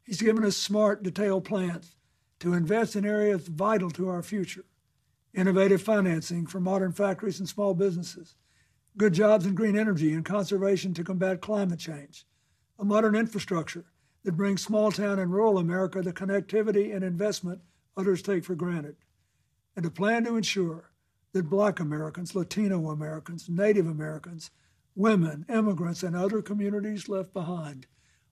He's 0.04 0.22
given 0.22 0.44
us 0.44 0.58
smart, 0.58 1.04
detailed 1.04 1.46
plans 1.46 1.96
to 2.40 2.54
invest 2.54 2.96
in 2.96 3.06
areas 3.06 3.48
vital 3.48 3.90
to 3.92 4.10
our 4.10 4.22
future. 4.22 4.66
Innovative 5.34 5.82
financing 5.82 6.46
for 6.46 6.60
modern 6.60 6.92
factories 6.92 7.40
and 7.40 7.50
small 7.50 7.74
businesses, 7.74 8.36
good 8.98 9.14
jobs 9.14 9.46
in 9.46 9.56
green 9.56 9.78
energy 9.78 10.14
and 10.14 10.24
conservation 10.24 10.94
to 10.94 11.04
combat 11.04 11.42
climate 11.42 11.80
change, 11.80 12.26
a 12.80 12.86
modern 12.86 13.16
infrastructure 13.16 13.86
that 14.24 14.38
brings 14.38 14.64
small 14.64 14.92
town 14.92 15.20
and 15.20 15.32
rural 15.32 15.58
America 15.58 16.02
the 16.02 16.14
connectivity 16.14 16.96
and 16.96 17.04
investment 17.04 17.62
others 17.98 18.22
take 18.22 18.46
for 18.46 18.56
granted, 18.56 18.96
and 19.76 19.86
a 19.86 19.90
plan 19.90 20.24
to 20.24 20.38
ensure 20.38 20.92
that 21.34 21.50
Black 21.50 21.80
Americans, 21.80 22.34
Latino 22.34 22.90
Americans, 22.90 23.50
Native 23.50 23.88
Americans, 23.88 24.52
women, 24.96 25.46
immigrants, 25.50 26.02
and 26.02 26.16
other 26.16 26.42
communities 26.42 27.10
left 27.10 27.34
behind 27.34 27.88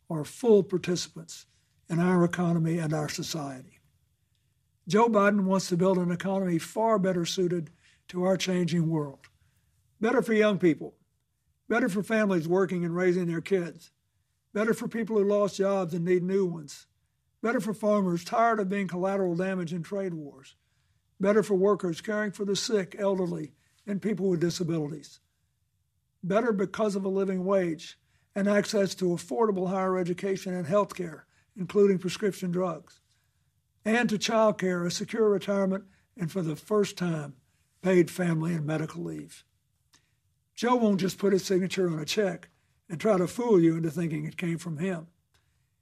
are 0.10 0.25
full 0.25 0.63
participants 0.63 1.45
in 1.89 2.00
our 2.00 2.24
economy 2.24 2.77
and 2.77 2.93
our 2.93 3.10
society. 3.10 3.79
Joe 4.88 5.07
Biden 5.07 5.45
wants 5.45 5.69
to 5.69 5.77
build 5.77 5.98
an 5.98 6.12
economy 6.12 6.60
far 6.60 7.00
better 7.00 7.25
suited 7.25 7.69
to 8.10 8.24
our 8.24 8.36
changing 8.36 8.89
world. 8.89 9.19
Better 10.01 10.22
for 10.22 10.33
young 10.33 10.60
people, 10.60 10.95
better 11.69 11.88
for 11.88 12.03
families 12.03 12.48
working 12.48 12.83
and 12.83 12.95
raising 12.95 13.27
their 13.27 13.41
kids, 13.41 13.91
better 14.53 14.74
for 14.74 14.88
people 14.88 15.17
who 15.17 15.24
lost 15.24 15.57
jobs 15.57 15.93
and 15.93 16.03
need 16.03 16.24
new 16.24 16.45
ones, 16.45 16.88
better 17.41 17.62
for 17.62 17.74
farmers 17.74 18.25
tired 18.25 18.60
of 18.60 18.69
being 18.69 18.88
collateral 18.88 19.36
damage 19.36 19.74
in 19.74 19.83
trade 19.83 20.13
wars, 20.13 20.55
better 21.19 21.41
for 21.41 21.55
workers 21.55 22.01
caring 22.01 22.31
for 22.31 22.43
the 22.43 22.55
sick, 22.55 22.95
elderly, 23.00 23.53
and 23.88 24.01
people 24.01 24.27
with 24.29 24.41
disabilities. 24.41 25.19
Better 26.22 26.51
because 26.51 26.95
of 26.95 27.05
a 27.05 27.10
living 27.10 27.45
wage 27.45 27.98
and 28.36 28.48
access 28.48 28.96
to 28.96 29.06
affordable 29.06 29.70
higher 29.70 29.98
education 29.98 30.54
and 30.54 30.66
health 30.66 30.96
care, 30.96 31.25
including 31.56 32.00
prescription 32.00 32.52
drugs. 32.52 33.00
And 33.86 34.10
to 34.10 34.18
child 34.18 34.58
care, 34.58 34.86
a 34.86 34.92
secure 34.92 35.30
retirement, 35.30 35.84
and 36.18 36.32
for 36.32 36.42
the 36.42 36.56
first 36.56 36.98
time, 36.98 37.36
paid 37.82 38.10
family 38.10 38.54
and 38.54 38.66
medical 38.66 39.04
leave. 39.04 39.44
Joe 40.56 40.75
won't 40.75 41.02
just 41.02 41.18
put 41.18 41.34
his 41.34 41.44
signature 41.44 41.90
on 41.90 42.00
a 42.00 42.06
check 42.06 42.50
and 42.90 43.00
try 43.00 43.18
to 43.18 43.28
fool 43.28 43.60
you 43.60 43.75
into 43.75 43.92
thinking 43.92 44.25
it 44.25 44.38
came 44.38 44.58
from 44.58 44.78
him. 44.78 45.08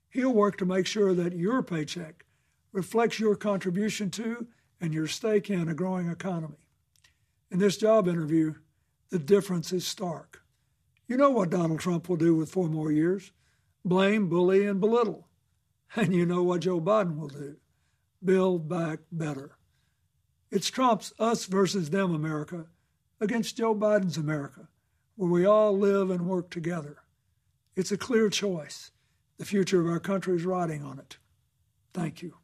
He'll 0.09 0.33
work 0.33 0.57
to 0.57 0.65
make 0.65 0.87
sure 0.87 1.13
that 1.13 1.35
your 1.35 1.61
paycheck 1.61 2.25
reflects 2.71 3.19
your 3.19 3.35
contribution 3.35 4.09
to 4.11 4.47
and 4.79 4.93
your 4.93 5.07
stake 5.07 5.49
in 5.49 5.69
a 5.69 5.73
growing 5.73 6.09
economy. 6.09 6.67
In 7.49 7.59
this 7.59 7.77
job 7.77 8.07
interview, 8.07 8.55
The 9.11 9.19
difference 9.19 9.73
is 9.73 9.85
stark. 9.85 10.41
You 11.11 11.17
know 11.17 11.29
what 11.29 11.49
Donald 11.49 11.81
Trump 11.81 12.07
will 12.07 12.15
do 12.15 12.35
with 12.35 12.49
four 12.49 12.69
more 12.69 12.89
years 12.89 13.33
blame, 13.83 14.29
bully, 14.29 14.65
and 14.65 14.79
belittle. 14.79 15.27
And 15.93 16.15
you 16.15 16.25
know 16.25 16.41
what 16.41 16.61
Joe 16.61 16.79
Biden 16.79 17.17
will 17.17 17.27
do 17.27 17.57
build 18.23 18.69
back 18.69 18.99
better. 19.11 19.57
It's 20.51 20.69
Trump's 20.69 21.11
us 21.19 21.47
versus 21.47 21.89
them 21.89 22.15
America 22.15 22.67
against 23.19 23.57
Joe 23.57 23.75
Biden's 23.75 24.15
America, 24.15 24.69
where 25.17 25.29
we 25.29 25.45
all 25.45 25.77
live 25.77 26.09
and 26.09 26.27
work 26.27 26.49
together. 26.49 26.99
It's 27.75 27.91
a 27.91 27.97
clear 27.97 28.29
choice. 28.29 28.91
The 29.37 29.43
future 29.43 29.81
of 29.81 29.87
our 29.87 29.99
country 29.99 30.37
is 30.37 30.45
riding 30.45 30.81
on 30.81 30.97
it. 30.97 31.17
Thank 31.93 32.21
you. 32.21 32.35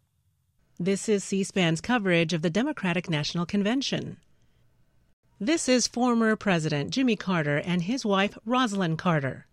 This 0.77 1.07
is 1.07 1.24
C 1.24 1.45
SPAN's 1.45 1.79
coverage 1.79 2.33
of 2.33 2.41
the 2.41 2.50
Democratic 2.50 3.09
National 3.09 3.45
Convention. 3.45 4.17
This 5.39 5.70
is 5.70 5.88
former 5.88 6.36
President 6.36 6.89
Jimmy 6.89 7.15
Carter 7.15 7.58
and 7.58 7.84
his 7.84 8.03
wife 8.03 8.39
Rosalynn 8.44 8.98
Carter. 8.98 9.46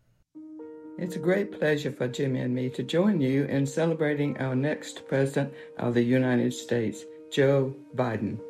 It's 0.97 1.17
a 1.17 1.19
great 1.19 1.53
pleasure 1.53 1.93
for 1.93 2.09
Jimmy 2.09 2.41
and 2.41 2.55
me 2.55 2.71
to 2.71 2.83
join 2.83 3.21
you 3.21 3.45
in 3.45 3.67
celebrating 3.67 4.35
our 4.38 4.57
next 4.57 5.07
President 5.07 5.53
of 5.76 5.93
the 5.93 6.03
United 6.03 6.55
States, 6.55 7.05
Joe 7.31 7.76
Biden. 7.95 8.41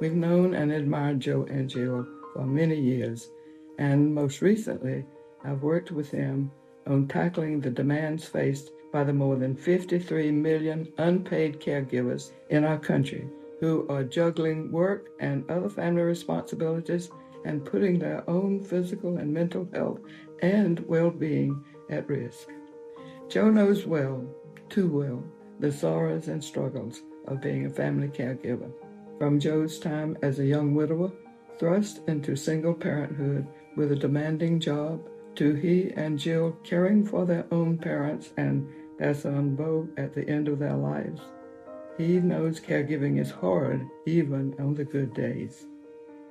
We've 0.00 0.16
known 0.16 0.54
and 0.54 0.72
admired 0.72 1.20
Joe 1.20 1.46
and 1.48 1.70
Jill 1.70 2.04
for 2.32 2.44
many 2.44 2.74
years, 2.74 3.28
and 3.78 4.12
most 4.12 4.42
recently, 4.42 5.04
I've 5.44 5.62
worked 5.62 5.92
with 5.92 6.10
them 6.10 6.50
on 6.88 7.06
tackling 7.06 7.60
the 7.60 7.70
demands 7.70 8.24
faced 8.24 8.72
by 8.92 9.04
the 9.04 9.12
more 9.12 9.36
than 9.36 9.54
53 9.54 10.32
million 10.32 10.88
unpaid 10.98 11.60
caregivers 11.60 12.32
in 12.50 12.64
our 12.64 12.80
country 12.80 13.28
who 13.60 13.86
are 13.88 14.04
juggling 14.04 14.70
work 14.70 15.08
and 15.20 15.48
other 15.50 15.68
family 15.68 16.02
responsibilities 16.02 17.10
and 17.44 17.64
putting 17.64 17.98
their 17.98 18.28
own 18.28 18.62
physical 18.62 19.16
and 19.18 19.32
mental 19.32 19.68
health 19.72 20.00
and 20.42 20.80
well 20.86 21.10
being 21.10 21.64
at 21.90 22.08
risk. 22.08 22.48
Joe 23.28 23.50
knows 23.50 23.86
well, 23.86 24.24
too 24.68 24.88
well, 24.88 25.24
the 25.58 25.72
sorrows 25.72 26.28
and 26.28 26.42
struggles 26.42 27.02
of 27.26 27.40
being 27.40 27.66
a 27.66 27.70
family 27.70 28.08
caregiver. 28.08 28.70
From 29.18 29.40
Joe's 29.40 29.78
time 29.78 30.16
as 30.22 30.38
a 30.38 30.44
young 30.44 30.74
widower, 30.74 31.10
thrust 31.58 32.00
into 32.06 32.36
single 32.36 32.74
parenthood 32.74 33.46
with 33.76 33.92
a 33.92 33.96
demanding 33.96 34.60
job, 34.60 35.08
to 35.36 35.54
he 35.54 35.92
and 35.96 36.18
Jill 36.18 36.52
caring 36.64 37.04
for 37.04 37.24
their 37.24 37.46
own 37.50 37.78
parents 37.78 38.32
and 38.36 38.68
their 38.98 39.14
son 39.14 39.54
Bo 39.54 39.88
at 39.96 40.14
the 40.14 40.28
end 40.28 40.48
of 40.48 40.58
their 40.58 40.76
lives. 40.76 41.20
He 41.98 42.20
knows 42.20 42.60
caregiving 42.60 43.18
is 43.18 43.30
hard 43.30 43.88
even 44.04 44.54
on 44.58 44.74
the 44.74 44.84
good 44.84 45.14
days. 45.14 45.66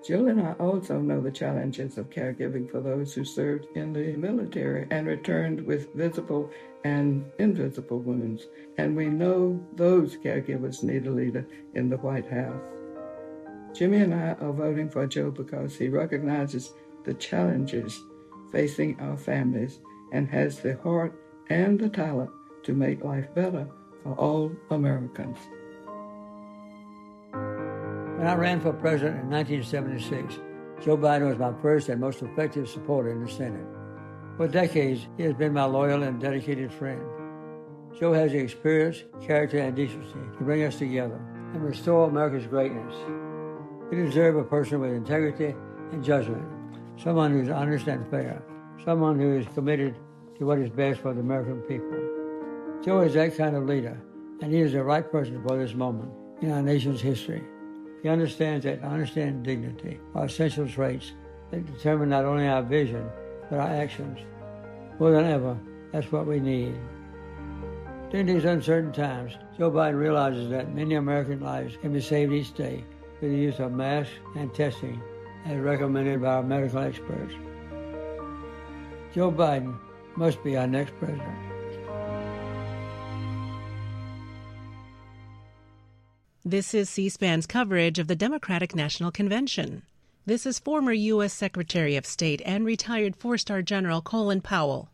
Jill 0.05 0.27
and 0.27 0.39
I 0.39 0.51
also 0.53 0.99
know 0.99 1.19
the 1.19 1.31
challenges 1.31 1.97
of 1.97 2.11
caregiving 2.11 2.69
for 2.69 2.79
those 2.79 3.15
who 3.15 3.25
served 3.25 3.65
in 3.75 3.91
the 3.91 4.15
military 4.15 4.85
and 4.91 5.07
returned 5.07 5.65
with 5.65 5.91
visible 5.95 6.51
and 6.83 7.25
invisible 7.39 7.99
wounds, 7.99 8.45
and 8.77 8.95
we 8.95 9.07
know 9.07 9.59
those 9.75 10.17
caregivers 10.17 10.83
need 10.83 11.07
a 11.07 11.11
leader 11.11 11.47
in 11.73 11.89
the 11.89 11.97
White 11.97 12.29
House. 12.29 12.61
Jimmy 13.73 13.97
and 13.97 14.13
I 14.13 14.33
are 14.33 14.53
voting 14.53 14.91
for 14.91 15.07
Joe 15.07 15.31
because 15.31 15.75
he 15.75 15.89
recognizes 15.89 16.73
the 17.03 17.15
challenges 17.15 18.03
facing 18.51 18.99
our 18.99 19.17
families 19.17 19.79
and 20.11 20.29
has 20.29 20.59
the 20.59 20.77
heart 20.83 21.19
and 21.49 21.79
the 21.79 21.89
talent 21.89 22.29
to 22.61 22.73
make 22.73 23.03
life 23.03 23.33
better 23.33 23.67
for 24.05 24.13
all 24.19 24.51
Americans. 24.69 25.37
When 27.31 28.27
I 28.27 28.35
ran 28.35 28.61
for 28.61 28.71
president 28.71 29.23
in 29.23 29.29
1976, 29.31 30.39
Joe 30.85 30.95
Biden 30.95 31.27
was 31.27 31.39
my 31.39 31.59
first 31.59 31.89
and 31.89 31.99
most 31.99 32.21
effective 32.21 32.69
supporter 32.69 33.09
in 33.09 33.25
the 33.25 33.31
Senate. 33.31 33.65
For 34.37 34.47
decades, 34.47 35.07
he 35.17 35.23
has 35.23 35.33
been 35.33 35.53
my 35.53 35.65
loyal 35.65 36.03
and 36.03 36.21
dedicated 36.21 36.71
friend. 36.71 37.01
Joe 37.99 38.13
has 38.13 38.31
the 38.31 38.37
experience, 38.37 39.03
character, 39.25 39.57
and 39.57 39.75
decency 39.75 40.19
to 40.37 40.43
bring 40.43 40.63
us 40.63 40.77
together 40.77 41.19
and 41.53 41.63
restore 41.63 42.07
America's 42.07 42.45
greatness. 42.45 42.93
We 43.89 43.97
deserve 43.97 44.35
a 44.35 44.43
person 44.43 44.81
with 44.81 44.91
integrity 44.91 45.55
and 45.91 46.03
judgment, 46.03 46.45
someone 46.97 47.31
who 47.31 47.41
is 47.41 47.49
honest 47.49 47.87
and 47.87 48.07
fair, 48.11 48.43
someone 48.83 49.17
who 49.19 49.37
is 49.37 49.47
committed 49.55 49.95
to 50.37 50.45
what 50.45 50.59
is 50.59 50.69
best 50.69 50.99
for 50.99 51.13
the 51.13 51.21
American 51.21 51.61
people. 51.61 52.04
Joe 52.83 53.01
is 53.01 53.13
that 53.13 53.37
kind 53.37 53.55
of 53.55 53.65
leader, 53.65 53.99
and 54.41 54.51
he 54.51 54.59
is 54.59 54.73
the 54.73 54.83
right 54.83 55.09
person 55.11 55.41
for 55.47 55.57
this 55.57 55.73
moment 55.73 56.11
in 56.41 56.51
our 56.51 56.61
nation's 56.61 57.01
history. 57.01 57.43
He 58.03 58.09
understands 58.09 58.65
that 58.65 58.83
honesty 58.83 59.21
and 59.21 59.43
dignity 59.43 59.99
are 60.13 60.25
essential 60.25 60.67
traits 60.67 61.13
that 61.51 61.65
determine 61.65 62.09
not 62.09 62.25
only 62.25 62.47
our 62.47 62.61
vision, 62.61 63.09
but 63.49 63.59
our 63.59 63.67
actions. 63.67 64.19
More 64.99 65.11
than 65.11 65.25
ever, 65.25 65.57
that's 65.91 66.11
what 66.11 66.27
we 66.27 66.39
need. 66.39 66.75
During 68.11 68.27
these 68.27 68.45
uncertain 68.45 68.91
times, 68.91 69.33
Joe 69.57 69.71
Biden 69.71 69.99
realizes 69.99 70.49
that 70.51 70.75
many 70.75 70.95
American 70.95 71.39
lives 71.39 71.77
can 71.81 71.93
be 71.93 72.01
saved 72.01 72.33
each 72.33 72.53
day 72.53 72.83
through 73.19 73.31
the 73.31 73.37
use 73.37 73.59
of 73.59 73.71
masks 73.71 74.13
and 74.35 74.53
testing 74.53 75.01
as 75.45 75.57
recommended 75.59 76.21
by 76.21 76.35
our 76.35 76.43
medical 76.43 76.79
experts. 76.79 77.33
Joe 79.13 79.31
Biden 79.31 79.77
must 80.15 80.43
be 80.43 80.57
our 80.57 80.67
next 80.67 80.93
president. 80.99 81.54
This 86.47 86.75
is 86.75 86.91
C 86.91 87.09
SPAN's 87.09 87.47
coverage 87.47 87.97
of 87.97 88.05
the 88.05 88.15
Democratic 88.15 88.75
National 88.75 89.09
Convention. 89.09 89.81
This 90.27 90.45
is 90.45 90.59
former 90.59 90.93
U.S. 90.93 91.33
Secretary 91.33 91.95
of 91.95 92.05
State 92.05 92.39
and 92.45 92.63
retired 92.63 93.15
four 93.15 93.39
star 93.39 93.63
General 93.63 93.99
Colin 93.99 94.41
Powell. 94.41 94.91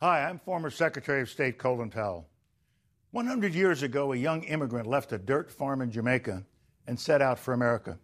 Hi, 0.00 0.22
I'm 0.22 0.38
former 0.38 0.70
Secretary 0.70 1.20
of 1.20 1.30
State 1.30 1.58
Colin 1.58 1.90
Powell. 1.90 2.28
100 3.10 3.54
years 3.54 3.82
ago, 3.82 4.12
a 4.12 4.16
young 4.16 4.44
immigrant 4.44 4.86
left 4.86 5.10
a 5.10 5.18
dirt 5.18 5.50
farm 5.50 5.82
in 5.82 5.90
Jamaica 5.90 6.44
and 6.86 7.00
set 7.00 7.20
out 7.20 7.40
for 7.40 7.52
America. 7.52 7.98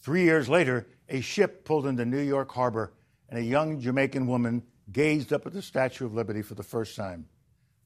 Three 0.00 0.24
years 0.24 0.48
later, 0.48 0.88
a 1.10 1.20
ship 1.20 1.66
pulled 1.66 1.86
into 1.86 2.06
New 2.06 2.22
York 2.22 2.50
Harbor, 2.50 2.94
and 3.28 3.38
a 3.38 3.42
young 3.42 3.78
Jamaican 3.78 4.26
woman 4.26 4.62
gazed 4.90 5.34
up 5.34 5.44
at 5.44 5.52
the 5.52 5.60
Statue 5.60 6.06
of 6.06 6.14
Liberty 6.14 6.40
for 6.40 6.54
the 6.54 6.62
first 6.62 6.96
time. 6.96 7.26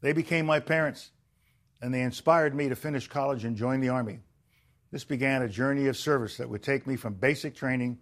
They 0.03 0.13
became 0.13 0.47
my 0.47 0.61
parents 0.61 1.11
and 1.85 1.93
they 1.93 2.01
inspired 2.01 2.55
me 2.55 2.71
to 2.71 2.75
finish 2.75 3.07
college 3.07 3.45
and 3.45 3.59
join 3.59 3.79
the 3.79 3.91
Army. 3.91 4.19
This 4.91 5.05
began 5.05 5.43
a 5.43 5.51
journey 5.51 5.87
of 5.89 5.99
service 5.99 6.39
that 6.39 6.49
would 6.49 6.63
take 6.63 6.87
me 6.87 6.97
from 6.97 7.13
basic 7.13 7.55
training 7.55 7.99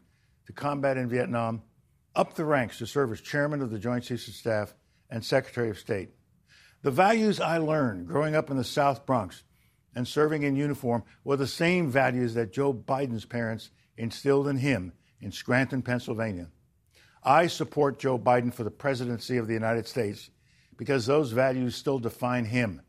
to 0.46 0.52
combat 0.52 0.96
in 0.96 1.08
Vietnam, 1.08 1.62
up 2.14 2.34
the 2.34 2.44
ranks 2.44 2.78
to 2.78 2.86
serve 2.86 3.10
as 3.10 3.20
chairman 3.20 3.60
of 3.60 3.70
the 3.72 3.80
Joint 3.80 4.04
Chiefs 4.04 4.28
of 4.28 4.34
Staff 4.34 4.74
and 5.10 5.24
Secretary 5.24 5.68
of 5.68 5.80
State. 5.80 6.10
The 6.82 6.92
values 6.92 7.40
I 7.40 7.58
learned 7.58 8.06
growing 8.06 8.36
up 8.36 8.50
in 8.52 8.56
the 8.56 8.62
South 8.62 9.04
Bronx 9.04 9.42
and 9.96 10.06
serving 10.06 10.44
in 10.44 10.54
uniform 10.54 11.02
were 11.24 11.36
the 11.36 11.48
same 11.48 11.90
values 11.90 12.34
that 12.34 12.52
Joe 12.52 12.72
Biden's 12.72 13.24
parents 13.24 13.70
instilled 13.96 14.46
in 14.46 14.58
him 14.58 14.92
in 15.20 15.32
Scranton, 15.32 15.82
Pennsylvania. 15.82 16.46
I 17.24 17.48
support 17.48 17.98
Joe 17.98 18.16
Biden 18.16 18.54
for 18.54 18.62
the 18.62 18.70
presidency 18.70 19.38
of 19.38 19.48
the 19.48 19.54
United 19.54 19.88
States 19.88 20.30
because 20.76 21.06
those 21.06 21.32
values 21.32 21.74
still 21.74 21.98
define 21.98 22.44
him 22.44 22.80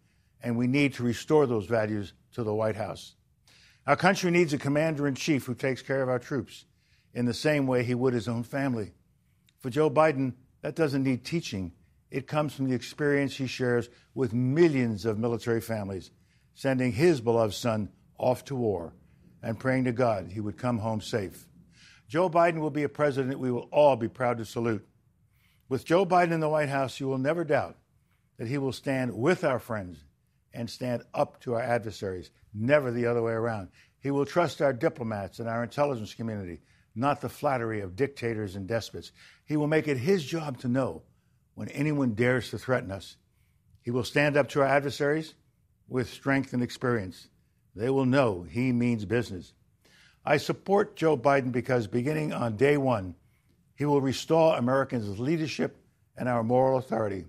and 0.43 0.57
we 0.57 0.67
need 0.67 0.93
to 0.95 1.03
restore 1.03 1.47
those 1.47 1.65
values 1.65 2.13
to 2.33 2.43
the 2.43 2.53
White 2.53 2.75
House. 2.75 3.15
Our 3.87 3.95
country 3.95 4.29
needs 4.29 4.53
a 4.53 4.57
commander 4.57 5.07
in 5.07 5.15
chief 5.15 5.45
who 5.45 5.55
takes 5.55 5.81
care 5.81 6.03
of 6.03 6.09
our 6.09 6.19
troops 6.19 6.65
in 7.13 7.25
the 7.25 7.33
same 7.33 7.65
way 7.65 7.83
he 7.83 7.95
would 7.95 8.13
his 8.13 8.27
own 8.27 8.43
family. 8.43 8.91
For 9.59 9.69
Joe 9.69 9.89
Biden, 9.89 10.33
that 10.61 10.75
doesn't 10.75 11.03
need 11.03 11.23
teaching. 11.23 11.71
It 12.11 12.27
comes 12.27 12.53
from 12.53 12.69
the 12.69 12.75
experience 12.75 13.35
he 13.35 13.47
shares 13.47 13.89
with 14.13 14.33
millions 14.33 15.05
of 15.05 15.17
military 15.17 15.61
families, 15.61 16.11
sending 16.53 16.91
his 16.91 17.21
beloved 17.21 17.53
son 17.53 17.89
off 18.17 18.43
to 18.45 18.55
war 18.55 18.93
and 19.41 19.59
praying 19.59 19.85
to 19.85 19.91
God 19.91 20.31
he 20.31 20.39
would 20.39 20.57
come 20.57 20.79
home 20.79 21.01
safe. 21.01 21.47
Joe 22.07 22.29
Biden 22.29 22.59
will 22.59 22.69
be 22.69 22.83
a 22.83 22.89
president 22.89 23.39
we 23.39 23.51
will 23.51 23.69
all 23.71 23.95
be 23.95 24.07
proud 24.07 24.37
to 24.37 24.45
salute. 24.45 24.85
With 25.69 25.85
Joe 25.85 26.05
Biden 26.05 26.31
in 26.31 26.39
the 26.39 26.49
White 26.49 26.69
House, 26.69 26.99
you 26.99 27.07
will 27.07 27.17
never 27.17 27.43
doubt 27.43 27.77
that 28.37 28.47
he 28.47 28.57
will 28.57 28.71
stand 28.71 29.13
with 29.13 29.43
our 29.43 29.59
friends 29.59 30.03
and 30.53 30.69
stand 30.69 31.03
up 31.13 31.39
to 31.41 31.55
our 31.55 31.61
adversaries, 31.61 32.31
never 32.53 32.91
the 32.91 33.05
other 33.05 33.21
way 33.21 33.33
around. 33.33 33.69
He 33.99 34.11
will 34.11 34.25
trust 34.25 34.61
our 34.61 34.73
diplomats 34.73 35.39
and 35.39 35.47
our 35.47 35.63
intelligence 35.63 36.13
community, 36.13 36.61
not 36.95 37.21
the 37.21 37.29
flattery 37.29 37.81
of 37.81 37.95
dictators 37.95 38.55
and 38.55 38.67
despots. 38.67 39.11
He 39.45 39.57
will 39.57 39.67
make 39.67 39.87
it 39.87 39.97
his 39.97 40.23
job 40.23 40.59
to 40.59 40.67
know 40.67 41.03
when 41.55 41.69
anyone 41.69 42.13
dares 42.13 42.49
to 42.49 42.57
threaten 42.57 42.91
us. 42.91 43.17
He 43.81 43.91
will 43.91 44.03
stand 44.03 44.37
up 44.37 44.49
to 44.49 44.61
our 44.61 44.67
adversaries 44.67 45.33
with 45.87 46.09
strength 46.09 46.53
and 46.53 46.63
experience. 46.63 47.27
They 47.75 47.89
will 47.89 48.05
know 48.05 48.43
he 48.43 48.71
means 48.71 49.05
business. 49.05 49.53
I 50.25 50.37
support 50.37 50.95
Joe 50.95 51.17
Biden 51.17 51.51
because 51.51 51.87
beginning 51.87 52.31
on 52.31 52.55
day 52.55 52.77
one, 52.77 53.15
he 53.75 53.85
will 53.85 54.01
restore 54.01 54.57
Americans' 54.57 55.19
leadership 55.19 55.77
and 56.15 56.29
our 56.29 56.43
moral 56.43 56.77
authority. 56.77 57.25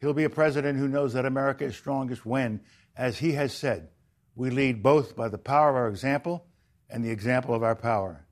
He'll 0.00 0.14
be 0.14 0.24
a 0.24 0.30
president 0.30 0.78
who 0.78 0.88
knows 0.88 1.12
that 1.12 1.26
America 1.26 1.64
is 1.64 1.76
strongest 1.76 2.24
when, 2.24 2.60
as 2.96 3.18
he 3.18 3.32
has 3.32 3.52
said, 3.52 3.88
we 4.36 4.50
lead 4.50 4.82
both 4.82 5.16
by 5.16 5.28
the 5.28 5.38
power 5.38 5.70
of 5.70 5.76
our 5.76 5.88
example 5.88 6.46
and 6.88 7.04
the 7.04 7.10
example 7.10 7.54
of 7.54 7.62
our 7.62 7.74
power. 7.74 8.24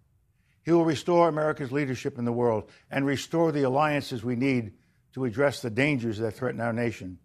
He 0.64 0.72
will 0.72 0.84
restore 0.84 1.28
America's 1.28 1.72
leadership 1.72 2.18
in 2.18 2.24
the 2.24 2.32
world 2.32 2.70
and 2.90 3.04
restore 3.04 3.52
the 3.52 3.62
alliances 3.62 4.24
we 4.24 4.36
need 4.36 4.72
to 5.14 5.24
address 5.24 5.62
the 5.62 5.70
dangers 5.70 6.18
that 6.18 6.32
threaten 6.32 6.60
our 6.60 6.72
nation, 6.72 7.18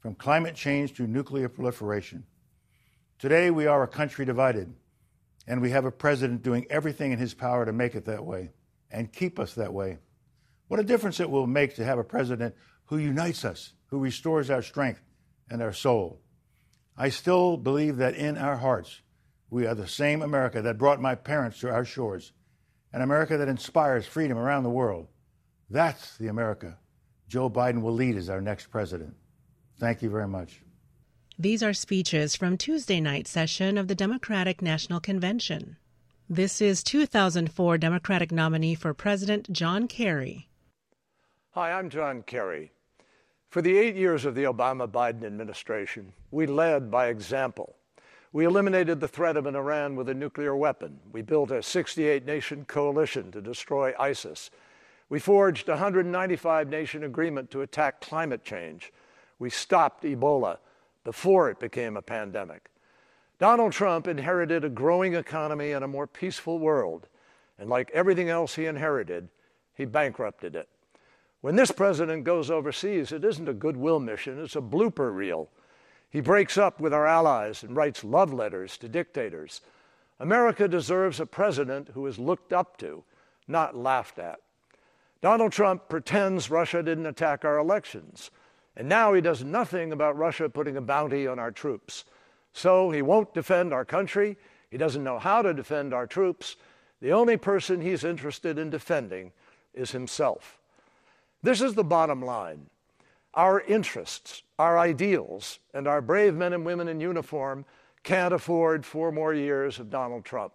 from 0.00 0.14
climate 0.14 0.54
change 0.54 0.94
to 0.94 1.06
nuclear 1.06 1.48
proliferation. 1.48 2.24
Today, 3.18 3.50
we 3.50 3.66
are 3.66 3.82
a 3.82 3.88
country 3.88 4.24
divided, 4.24 4.74
and 5.46 5.60
we 5.60 5.70
have 5.70 5.84
a 5.84 5.90
president 5.90 6.42
doing 6.42 6.66
everything 6.70 7.12
in 7.12 7.18
his 7.18 7.34
power 7.34 7.64
to 7.64 7.72
make 7.72 7.94
it 7.94 8.06
that 8.06 8.24
way 8.24 8.50
and 8.90 9.12
keep 9.12 9.38
us 9.38 9.54
that 9.54 9.72
way. 9.72 9.98
What 10.68 10.80
a 10.80 10.84
difference 10.84 11.20
it 11.20 11.30
will 11.30 11.46
make 11.46 11.74
to 11.76 11.84
have 11.84 11.98
a 11.98 12.04
president 12.04 12.54
who 12.86 12.98
unites 12.98 13.44
us, 13.44 13.72
who 13.94 14.00
restores 14.00 14.50
our 14.50 14.60
strength 14.60 15.00
and 15.48 15.62
our 15.62 15.72
soul. 15.72 16.20
I 16.96 17.10
still 17.10 17.56
believe 17.56 17.98
that 17.98 18.16
in 18.16 18.36
our 18.36 18.56
hearts, 18.56 19.02
we 19.50 19.68
are 19.68 19.74
the 19.76 19.86
same 19.86 20.20
America 20.20 20.60
that 20.62 20.78
brought 20.78 21.00
my 21.00 21.14
parents 21.14 21.60
to 21.60 21.70
our 21.70 21.84
shores, 21.84 22.32
an 22.92 23.02
America 23.02 23.36
that 23.36 23.46
inspires 23.46 24.04
freedom 24.04 24.36
around 24.36 24.64
the 24.64 24.68
world. 24.68 25.06
That's 25.70 26.18
the 26.18 26.26
America 26.26 26.78
Joe 27.28 27.48
Biden 27.48 27.82
will 27.82 27.92
lead 27.92 28.16
as 28.16 28.28
our 28.28 28.40
next 28.40 28.66
president. 28.66 29.14
Thank 29.78 30.02
you 30.02 30.10
very 30.10 30.26
much. 30.26 30.60
These 31.38 31.62
are 31.62 31.72
speeches 31.72 32.34
from 32.34 32.56
Tuesday 32.56 33.00
night 33.00 33.28
session 33.28 33.78
of 33.78 33.86
the 33.86 33.94
Democratic 33.94 34.60
National 34.60 34.98
Convention. 34.98 35.76
This 36.28 36.60
is 36.60 36.82
2004 36.82 37.78
Democratic 37.78 38.32
nominee 38.32 38.74
for 38.74 38.92
President 38.92 39.52
John 39.52 39.86
Kerry. 39.86 40.48
Hi, 41.52 41.70
I'm 41.70 41.90
John 41.90 42.22
Kerry. 42.22 42.73
For 43.54 43.62
the 43.62 43.78
eight 43.78 43.94
years 43.94 44.24
of 44.24 44.34
the 44.34 44.42
Obama 44.42 44.88
Biden 44.88 45.22
administration, 45.22 46.12
we 46.32 46.44
led 46.44 46.90
by 46.90 47.06
example. 47.06 47.76
We 48.32 48.46
eliminated 48.46 48.98
the 48.98 49.06
threat 49.06 49.36
of 49.36 49.46
an 49.46 49.54
Iran 49.54 49.94
with 49.94 50.08
a 50.08 50.14
nuclear 50.14 50.56
weapon. 50.56 50.98
We 51.12 51.22
built 51.22 51.52
a 51.52 51.62
68 51.62 52.26
nation 52.26 52.64
coalition 52.64 53.30
to 53.30 53.40
destroy 53.40 53.94
ISIS. 53.96 54.50
We 55.08 55.20
forged 55.20 55.68
a 55.68 55.74
195 55.74 56.68
nation 56.68 57.04
agreement 57.04 57.52
to 57.52 57.60
attack 57.60 58.00
climate 58.00 58.42
change. 58.42 58.92
We 59.38 59.50
stopped 59.50 60.02
Ebola 60.02 60.58
before 61.04 61.48
it 61.48 61.60
became 61.60 61.96
a 61.96 62.02
pandemic. 62.02 62.70
Donald 63.38 63.70
Trump 63.70 64.08
inherited 64.08 64.64
a 64.64 64.68
growing 64.68 65.14
economy 65.14 65.70
and 65.70 65.84
a 65.84 65.86
more 65.86 66.08
peaceful 66.08 66.58
world. 66.58 67.06
And 67.60 67.70
like 67.70 67.88
everything 67.94 68.30
else 68.30 68.56
he 68.56 68.66
inherited, 68.66 69.28
he 69.76 69.84
bankrupted 69.84 70.56
it. 70.56 70.68
When 71.44 71.56
this 71.56 71.72
president 71.72 72.24
goes 72.24 72.50
overseas, 72.50 73.12
it 73.12 73.22
isn't 73.22 73.50
a 73.50 73.52
goodwill 73.52 74.00
mission, 74.00 74.42
it's 74.42 74.56
a 74.56 74.62
blooper 74.62 75.14
reel. 75.14 75.50
He 76.08 76.22
breaks 76.22 76.56
up 76.56 76.80
with 76.80 76.94
our 76.94 77.06
allies 77.06 77.62
and 77.62 77.76
writes 77.76 78.02
love 78.02 78.32
letters 78.32 78.78
to 78.78 78.88
dictators. 78.88 79.60
America 80.18 80.66
deserves 80.66 81.20
a 81.20 81.26
president 81.26 81.88
who 81.92 82.06
is 82.06 82.18
looked 82.18 82.54
up 82.54 82.78
to, 82.78 83.04
not 83.46 83.76
laughed 83.76 84.18
at. 84.18 84.40
Donald 85.20 85.52
Trump 85.52 85.86
pretends 85.90 86.48
Russia 86.48 86.82
didn't 86.82 87.04
attack 87.04 87.44
our 87.44 87.58
elections, 87.58 88.30
and 88.74 88.88
now 88.88 89.12
he 89.12 89.20
does 89.20 89.44
nothing 89.44 89.92
about 89.92 90.16
Russia 90.16 90.48
putting 90.48 90.78
a 90.78 90.80
bounty 90.80 91.26
on 91.26 91.38
our 91.38 91.50
troops. 91.50 92.06
So 92.54 92.90
he 92.90 93.02
won't 93.02 93.34
defend 93.34 93.74
our 93.74 93.84
country, 93.84 94.38
he 94.70 94.78
doesn't 94.78 95.04
know 95.04 95.18
how 95.18 95.42
to 95.42 95.52
defend 95.52 95.92
our 95.92 96.06
troops. 96.06 96.56
The 97.02 97.12
only 97.12 97.36
person 97.36 97.82
he's 97.82 98.02
interested 98.02 98.58
in 98.58 98.70
defending 98.70 99.32
is 99.74 99.90
himself. 99.90 100.58
This 101.44 101.60
is 101.60 101.74
the 101.74 101.84
bottom 101.84 102.24
line. 102.24 102.70
Our 103.34 103.60
interests, 103.60 104.44
our 104.58 104.78
ideals, 104.78 105.58
and 105.74 105.86
our 105.86 106.00
brave 106.00 106.34
men 106.34 106.54
and 106.54 106.64
women 106.64 106.88
in 106.88 107.00
uniform 107.00 107.66
can't 108.02 108.32
afford 108.32 108.86
four 108.86 109.12
more 109.12 109.34
years 109.34 109.78
of 109.78 109.90
Donald 109.90 110.24
Trump. 110.24 110.54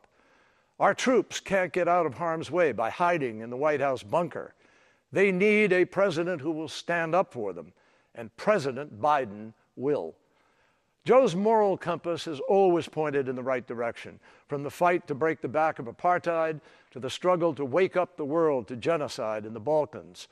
Our 0.80 0.96
troops 0.96 1.40
can't 1.40 1.72
get 1.72 1.88
out 1.88 2.08
of 2.08 2.16
harm's 2.16 2.50
way 2.50 2.72
by 2.72 2.90
hiding 2.90 3.42
in 3.42 3.52
the 3.52 3.56
White 3.56 3.82
House 3.82 4.02
bunker. 4.02 4.56
They 5.12 5.32
need 5.32 5.74
a 5.74 5.86
president 5.86 6.42
who 6.42 6.50
will 6.50 6.68
stand 6.68 7.14
up 7.14 7.34
for 7.34 7.54
them, 7.54 7.72
and 8.16 8.36
President 8.36 9.00
Biden 9.00 9.54
will. 9.76 10.16
Joe's 11.06 11.36
moral 11.36 11.78
compass 11.78 12.26
has 12.26 12.40
always 12.40 12.88
pointed 12.88 13.30
in 13.30 13.36
the 13.36 13.44
right 13.44 13.68
direction, 13.68 14.20
from 14.48 14.64
the 14.64 14.72
fight 14.72 15.06
to 15.06 15.14
break 15.14 15.40
the 15.40 15.48
back 15.48 15.78
of 15.78 15.86
apartheid 15.86 16.60
to 16.90 17.00
the 17.00 17.12
struggle 17.12 17.54
to 17.54 17.64
wake 17.64 17.96
up 17.96 18.18
the 18.18 18.26
world 18.26 18.68
to 18.70 18.76
genocide 18.76 19.46
in 19.46 19.54
the 19.54 19.60
Balkans. 19.60 20.28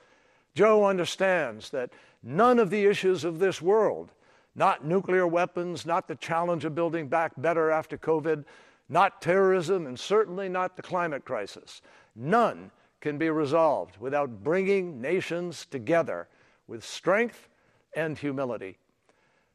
Joe 0.58 0.86
understands 0.86 1.70
that 1.70 1.92
none 2.20 2.58
of 2.58 2.68
the 2.68 2.84
issues 2.84 3.22
of 3.22 3.38
this 3.38 3.62
world, 3.62 4.10
not 4.56 4.84
nuclear 4.84 5.24
weapons, 5.24 5.86
not 5.86 6.08
the 6.08 6.16
challenge 6.16 6.64
of 6.64 6.74
building 6.74 7.06
back 7.06 7.30
better 7.36 7.70
after 7.70 7.96
COVID, 7.96 8.44
not 8.88 9.22
terrorism, 9.22 9.86
and 9.86 9.96
certainly 9.96 10.48
not 10.48 10.74
the 10.74 10.82
climate 10.82 11.24
crisis, 11.24 11.80
none 12.16 12.72
can 13.00 13.18
be 13.18 13.30
resolved 13.30 13.98
without 14.00 14.42
bringing 14.42 15.00
nations 15.00 15.64
together 15.64 16.26
with 16.66 16.84
strength 16.84 17.48
and 17.94 18.18
humility. 18.18 18.78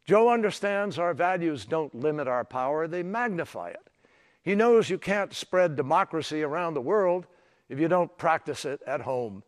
Joe 0.06 0.30
understands 0.30 0.98
our 0.98 1.14
values 1.14 1.66
don't 1.66 1.94
limit 1.94 2.30
our 2.30 2.46
power, 2.46 2.88
they 2.88 3.04
magnify 3.04 3.72
it. 3.72 3.90
He 4.42 4.56
knows 4.56 4.90
you 4.90 5.00
can't 5.00 5.34
spread 5.34 5.76
democracy 5.76 6.44
around 6.44 6.76
the 6.76 6.80
world 6.80 7.28
if 7.68 7.78
you 7.78 7.90
don't 7.90 8.18
practice 8.18 8.64
it 8.64 8.82
at 8.88 9.02
home. 9.02 9.44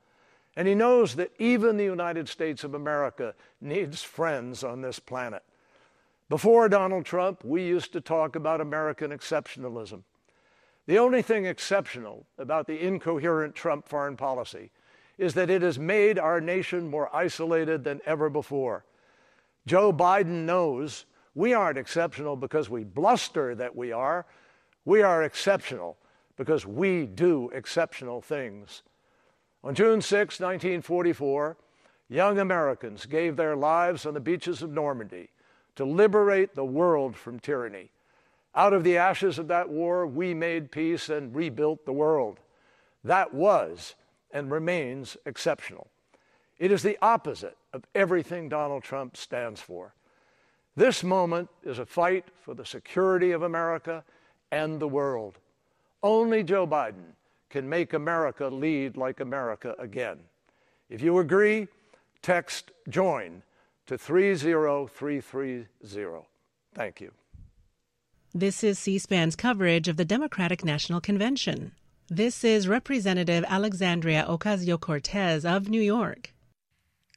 And 0.56 0.68
he 0.68 0.76
knows 0.76 1.15
that 1.15 1.32
even 1.38 1.78
the 1.78 1.84
United 1.84 2.30
States 2.30 2.63
of 2.63 2.74
America 2.74 3.34
needs 3.60 4.02
friends 4.02 4.63
on 4.63 4.82
this 4.82 5.00
planet. 5.00 5.44
Before 6.30 6.70
Donald 6.70 7.06
Trump, 7.06 7.44
we 7.44 7.63
used 7.63 7.91
to 7.94 8.02
talk 8.02 8.36
about 8.36 8.62
American 8.62 9.12
exceptionalism. 9.12 10.04
The 10.88 10.98
only 10.98 11.22
thing 11.22 11.46
exceptional 11.46 12.26
about 12.38 12.68
the 12.68 12.80
incoherent 12.80 13.56
Trump 13.56 13.88
foreign 13.88 14.15
policy 14.15 14.72
is 15.18 15.34
that 15.34 15.50
it 15.50 15.62
has 15.62 15.80
made 15.80 16.20
our 16.20 16.41
nation 16.41 16.89
more 16.89 17.13
isolated 17.15 17.84
than 17.84 18.02
ever 18.06 18.30
before. 18.30 18.86
Joe 19.65 19.91
Biden 19.91 20.46
knows 20.46 21.06
we 21.34 21.54
aren't 21.54 21.78
exceptional 21.78 22.36
because 22.36 22.70
we 22.70 22.84
bluster 22.84 23.56
that 23.56 23.76
we 23.76 23.91
are. 23.91 24.26
We 24.84 25.02
are 25.02 25.24
exceptional 25.24 25.98
because 26.38 26.65
we 26.65 27.06
do 27.06 27.50
exceptional 27.54 28.22
things. 28.22 28.84
On 29.65 29.73
June 29.73 29.99
6, 29.99 30.39
1944, 30.39 31.58
young 32.08 32.38
Americans 32.38 33.08
gave 33.08 33.36
their 33.36 33.56
lives 33.56 34.06
on 34.06 34.13
the 34.13 34.19
beaches 34.19 34.62
of 34.62 34.69
Normandy 34.69 35.30
to 35.75 35.84
liberate 35.84 36.54
the 36.54 36.63
world 36.63 37.15
from 37.15 37.39
tyranny. 37.39 37.89
Out 38.54 38.73
of 38.73 38.84
the 38.84 38.95
ashes 38.97 39.39
of 39.39 39.47
that 39.47 39.67
war, 39.67 40.06
we 40.06 40.36
made 40.36 40.71
peace 40.71 41.10
and 41.10 41.36
rebuilt 41.36 41.84
the 41.84 41.91
world. 41.91 42.41
That 43.04 43.34
was 43.34 43.95
and 44.30 44.51
remains 44.51 45.17
exceptional. 45.25 45.88
It 46.60 46.71
is 46.71 46.84
the 46.84 46.99
opposite 47.01 47.58
of 47.73 47.88
everything 47.95 48.49
Donald 48.49 48.84
Trump 48.84 49.17
stands 49.17 49.62
for. 49.62 49.95
This 50.75 51.04
moment 51.04 51.49
is 51.63 51.80
a 51.80 51.88
fight 51.88 52.25
for 52.39 52.54
the 52.54 52.67
security 52.67 53.32
of 53.32 53.41
America 53.41 54.04
and 54.51 54.80
the 54.80 54.88
world. 54.88 55.39
Only 56.04 56.43
Joe 56.43 56.67
Biden 56.67 57.15
can 57.49 57.69
make 57.69 57.93
America 57.93 58.47
lead 58.47 58.97
like 58.97 59.19
America 59.19 59.75
again. 59.79 60.19
If 60.89 61.01
you 61.01 61.17
agree, 61.19 61.67
text 62.21 62.71
JOIN 62.89 63.43
to 63.88 63.97
30330. 63.97 66.25
Thank 66.73 67.01
you. 67.01 67.12
This 68.34 68.63
is 68.63 68.79
C 68.79 68.97
SPAN's 68.99 69.36
coverage 69.36 69.88
of 69.88 69.97
the 69.97 70.05
Democratic 70.05 70.65
National 70.65 70.99
Convention. 70.99 71.71
This 72.10 72.43
is 72.43 72.67
Representative 72.67 73.45
Alexandria 73.47 74.25
Ocasio 74.27 74.79
Cortez 74.79 75.45
of 75.45 75.69
New 75.69 75.81
York. 75.81 76.34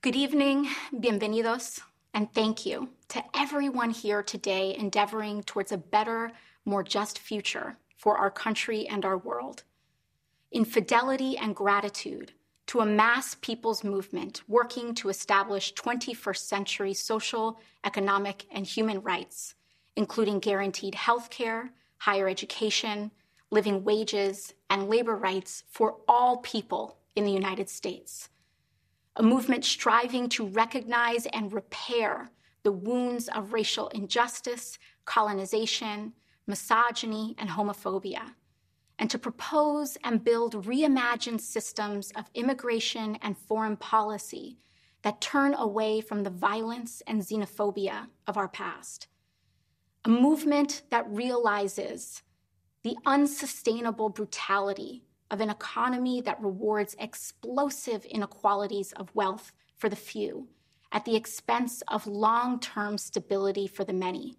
Good 0.00 0.14
evening, 0.14 0.68
bienvenidos, 0.94 1.80
and 2.14 2.32
thank 2.32 2.64
you 2.64 2.90
to 3.08 3.20
everyone 3.34 3.90
here 3.90 4.22
today 4.22 4.76
endeavoring 4.76 5.42
towards 5.42 5.72
a 5.72 5.76
better, 5.76 6.30
more 6.64 6.84
just 6.84 7.18
future 7.18 7.76
for 7.96 8.16
our 8.16 8.30
country 8.30 8.86
and 8.86 9.04
our 9.04 9.18
world 9.18 9.64
in 10.50 10.64
fidelity 10.64 11.36
and 11.36 11.54
gratitude 11.54 12.32
to 12.66 12.80
a 12.80 12.86
mass 12.86 13.34
people's 13.40 13.82
movement 13.82 14.42
working 14.46 14.94
to 14.94 15.08
establish 15.08 15.74
21st 15.74 16.38
century 16.38 16.94
social, 16.94 17.60
economic, 17.84 18.46
and 18.50 18.66
human 18.66 19.00
rights, 19.00 19.54
including 19.96 20.38
guaranteed 20.38 20.94
health 20.94 21.30
care, 21.30 21.70
higher 21.98 22.28
education, 22.28 23.10
living 23.50 23.82
wages, 23.84 24.54
and 24.68 24.88
labor 24.88 25.16
rights 25.16 25.64
for 25.70 25.96
all 26.06 26.38
people 26.38 26.98
in 27.16 27.24
the 27.24 27.32
United 27.32 27.68
States. 27.68 28.28
A 29.16 29.22
movement 29.22 29.64
striving 29.64 30.28
to 30.30 30.46
recognize 30.46 31.26
and 31.26 31.52
repair 31.52 32.30
the 32.62 32.72
wounds 32.72 33.28
of 33.28 33.52
racial 33.52 33.88
injustice, 33.88 34.78
colonization, 35.06 36.12
misogyny, 36.46 37.34
and 37.38 37.48
homophobia 37.48 38.34
and 38.98 39.10
to 39.10 39.18
propose 39.18 39.96
and 40.02 40.24
build 40.24 40.66
reimagined 40.66 41.40
systems 41.40 42.10
of 42.16 42.30
immigration 42.34 43.16
and 43.22 43.38
foreign 43.38 43.76
policy 43.76 44.58
that 45.02 45.20
turn 45.20 45.54
away 45.54 46.00
from 46.00 46.22
the 46.22 46.30
violence 46.30 47.02
and 47.06 47.22
xenophobia 47.22 48.08
of 48.26 48.36
our 48.36 48.48
past. 48.48 49.06
A 50.04 50.08
movement 50.08 50.82
that 50.90 51.08
realizes 51.08 52.22
the 52.82 52.96
unsustainable 53.06 54.08
brutality 54.08 55.04
of 55.30 55.40
an 55.40 55.50
economy 55.50 56.20
that 56.22 56.42
rewards 56.42 56.96
explosive 56.98 58.04
inequalities 58.06 58.92
of 58.92 59.14
wealth 59.14 59.52
for 59.76 59.88
the 59.88 59.96
few 59.96 60.48
at 60.90 61.04
the 61.04 61.16
expense 61.16 61.82
of 61.88 62.06
long 62.06 62.58
term 62.58 62.96
stability 62.96 63.66
for 63.66 63.84
the 63.84 63.92
many, 63.92 64.36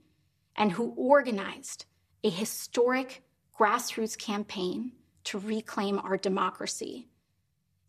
and 0.55 0.71
who 0.71 0.93
organized 0.97 1.85
a 2.23 2.29
historic 2.29 3.23
grassroots 3.59 4.17
campaign 4.17 4.93
to 5.25 5.37
reclaim 5.37 5.99
our 5.99 6.15
democracy. 6.15 7.09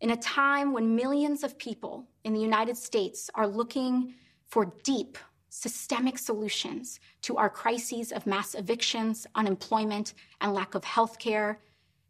In 0.01 0.11
a 0.11 0.17
time 0.17 0.73
when 0.73 0.97
millions 0.97 1.43
of 1.43 1.57
people 1.57 2.09
in 2.25 2.33
the 2.33 2.41
United 2.41 2.75
States 2.75 3.29
are 3.35 3.47
looking 3.47 4.15
for 4.47 4.73
deep, 4.83 5.17
systemic 5.47 6.17
solutions 6.17 6.99
to 7.21 7.37
our 7.37 7.49
crises 7.49 8.11
of 8.11 8.27
mass 8.27 8.53
evictions, 8.53 9.25
unemployment, 9.35 10.13
and 10.41 10.53
lack 10.53 10.75
of 10.75 10.83
health 10.83 11.17
care, 11.19 11.59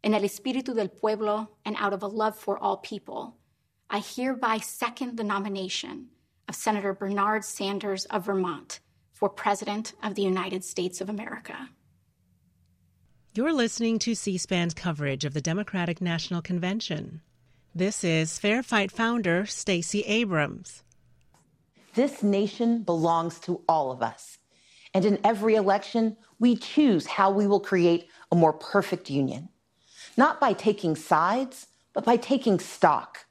in 0.02 0.12
el 0.14 0.22
espíritu 0.22 0.74
del 0.74 0.88
pueblo, 0.88 1.48
and 1.64 1.76
out 1.78 1.92
of 1.92 2.02
a 2.02 2.06
love 2.06 2.36
for 2.36 2.58
all 2.58 2.78
people, 2.78 3.36
I 3.88 4.00
hereby 4.00 4.58
second 4.58 5.16
the 5.16 5.24
nomination 5.24 6.08
of 6.48 6.56
Senator 6.56 6.94
Bernard 6.94 7.44
Sanders 7.44 8.06
of 8.06 8.26
Vermont 8.26 8.80
for 9.12 9.28
President 9.28 9.92
of 10.02 10.16
the 10.16 10.22
United 10.22 10.64
States 10.64 11.00
of 11.00 11.08
America. 11.08 11.68
You're 13.34 13.54
listening 13.54 13.98
to 14.00 14.14
C 14.14 14.36
SPAN's 14.36 14.74
coverage 14.74 15.24
of 15.24 15.32
the 15.32 15.40
Democratic 15.40 16.02
National 16.02 16.42
Convention. 16.42 17.22
This 17.74 18.04
is 18.04 18.38
Fair 18.38 18.62
Fight 18.62 18.92
founder 18.92 19.46
Stacey 19.46 20.02
Abrams. 20.02 20.82
This 21.94 22.22
nation 22.22 22.82
belongs 22.82 23.38
to 23.40 23.62
all 23.66 23.90
of 23.90 24.02
us. 24.02 24.36
And 24.92 25.06
in 25.06 25.18
every 25.24 25.54
election, 25.54 26.18
we 26.40 26.56
choose 26.56 27.06
how 27.06 27.30
we 27.30 27.46
will 27.46 27.58
create 27.58 28.06
a 28.30 28.36
more 28.36 28.52
perfect 28.52 29.08
union. 29.08 29.48
Not 30.14 30.38
by 30.38 30.52
taking 30.52 30.94
sides, 30.94 31.68
but 31.94 32.04
by 32.04 32.18
taking 32.18 32.60
stock 32.60 33.24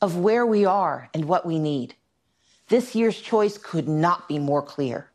of 0.00 0.16
where 0.16 0.46
we 0.46 0.64
are 0.64 1.10
and 1.12 1.24
what 1.24 1.44
we 1.44 1.58
need. 1.58 1.96
This 2.68 2.94
year's 2.94 3.20
choice 3.20 3.58
could 3.58 3.88
not 3.88 4.28
be 4.28 4.38
more 4.38 4.62
clear. 4.62 5.10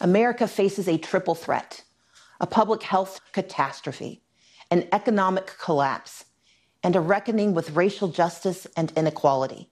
America 0.00 0.48
faces 0.48 0.88
a 0.88 0.98
triple 0.98 1.36
threat 1.36 1.84
a 2.40 2.46
public 2.46 2.82
health 2.82 3.20
catastrophe, 3.32 4.22
an 4.70 4.86
economic 4.92 5.54
collapse, 5.58 6.24
and 6.82 6.94
a 6.94 7.00
reckoning 7.00 7.54
with 7.54 7.76
racial 7.76 8.08
justice 8.08 8.66
and 8.76 8.92
inequality. 8.96 9.70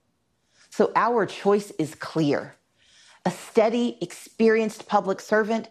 So 0.71 0.93
our 0.97 1.27
choice 1.27 1.71
is 1.79 1.95
clear 1.95 2.57
a 3.25 3.31
steady, 3.31 3.99
experienced 4.01 4.87
public 4.87 5.21
servant 5.21 5.69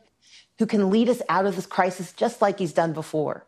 who 0.59 0.65
can 0.65 0.89
lead 0.89 1.07
us 1.07 1.21
out 1.29 1.45
of 1.45 1.55
this 1.55 1.65
crisis 1.65 2.11
just 2.11 2.41
like 2.41 2.59
he's 2.59 2.73
done 2.73 2.91
before, 2.91 3.47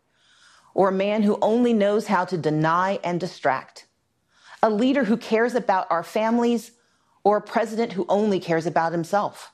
or 0.74 0.90
a 0.90 0.94
man 0.94 1.24
who 1.24 1.38
only 1.42 1.74
knows 1.74 2.08
how 2.08 2.24
to 2.24 2.38
deny 2.38 3.00
and 3.04 3.20
distract, 3.20 3.86
a 4.64 4.70
leader 4.70 5.04
who 5.04 5.18
cares 5.18 5.56
about 5.56 5.88
our 5.90 6.04
families, 6.04 6.72
or 7.26 7.38
a 7.38 7.42
president 7.42 7.92
who 7.92 8.06
only 8.08 8.40
cares 8.40 8.66
about 8.66 8.94
himself. 8.94 9.52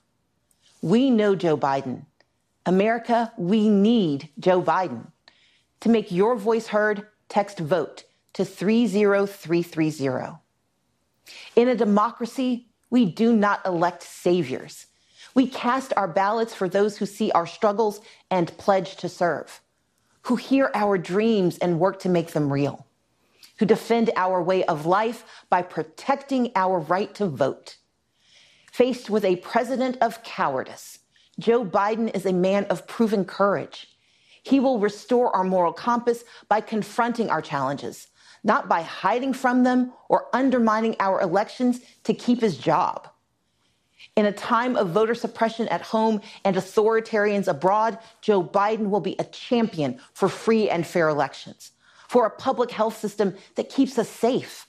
We 0.83 1.09
know 1.09 1.35
Joe 1.35 1.57
Biden. 1.57 2.05
America, 2.65 3.31
we 3.37 3.67
need 3.67 4.29
Joe 4.39 4.61
Biden. 4.61 5.11
To 5.81 5.89
make 5.89 6.11
your 6.11 6.35
voice 6.35 6.67
heard, 6.67 7.07
text 7.27 7.59
VOTE 7.59 8.05
to 8.33 8.45
30330. 8.45 10.37
In 11.55 11.67
a 11.67 11.75
democracy, 11.75 12.67
we 12.89 13.05
do 13.05 13.33
not 13.33 13.65
elect 13.65 14.03
saviors. 14.03 14.87
We 15.35 15.47
cast 15.47 15.93
our 15.97 16.07
ballots 16.07 16.53
for 16.53 16.69
those 16.69 16.97
who 16.97 17.05
see 17.05 17.31
our 17.31 17.47
struggles 17.47 17.99
and 18.29 18.55
pledge 18.57 18.95
to 18.97 19.09
serve, 19.09 19.61
who 20.23 20.35
hear 20.35 20.71
our 20.73 20.97
dreams 20.97 21.57
and 21.57 21.79
work 21.79 21.99
to 21.99 22.09
make 22.09 22.31
them 22.31 22.53
real, 22.53 22.85
who 23.57 23.65
defend 23.65 24.11
our 24.15 24.41
way 24.41 24.63
of 24.65 24.85
life 24.85 25.25
by 25.49 25.63
protecting 25.63 26.51
our 26.55 26.79
right 26.79 27.13
to 27.15 27.25
vote. 27.25 27.77
Faced 28.71 29.09
with 29.09 29.25
a 29.25 29.35
president 29.37 29.97
of 30.01 30.23
cowardice, 30.23 30.99
Joe 31.39 31.65
Biden 31.65 32.15
is 32.15 32.25
a 32.25 32.33
man 32.33 32.65
of 32.65 32.87
proven 32.87 33.25
courage. 33.25 33.87
He 34.43 34.59
will 34.59 34.79
restore 34.79 35.35
our 35.35 35.43
moral 35.43 35.73
compass 35.73 36.23
by 36.47 36.61
confronting 36.61 37.29
our 37.29 37.41
challenges, 37.41 38.07
not 38.43 38.67
by 38.67 38.81
hiding 38.81 39.33
from 39.33 39.63
them 39.63 39.93
or 40.09 40.27
undermining 40.33 40.95
our 40.99 41.21
elections 41.21 41.79
to 42.03 42.13
keep 42.13 42.41
his 42.41 42.57
job. 42.57 43.07
In 44.15 44.25
a 44.25 44.31
time 44.31 44.75
of 44.75 44.89
voter 44.89 45.15
suppression 45.15 45.67
at 45.69 45.81
home 45.81 46.21
and 46.43 46.55
authoritarians 46.55 47.47
abroad, 47.47 47.97
Joe 48.21 48.43
Biden 48.43 48.89
will 48.89 48.99
be 48.99 49.15
a 49.17 49.23
champion 49.23 49.99
for 50.13 50.29
free 50.29 50.69
and 50.69 50.85
fair 50.85 51.07
elections, 51.09 51.71
for 52.09 52.25
a 52.25 52.29
public 52.29 52.69
health 52.69 52.97
system 52.97 53.35
that 53.55 53.69
keeps 53.69 53.97
us 53.97 54.09
safe, 54.09 54.67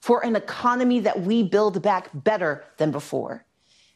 for 0.00 0.24
an 0.24 0.36
economy 0.36 1.00
that 1.00 1.22
we 1.22 1.42
build 1.42 1.82
back 1.82 2.10
better 2.14 2.64
than 2.78 2.90
before, 2.90 3.44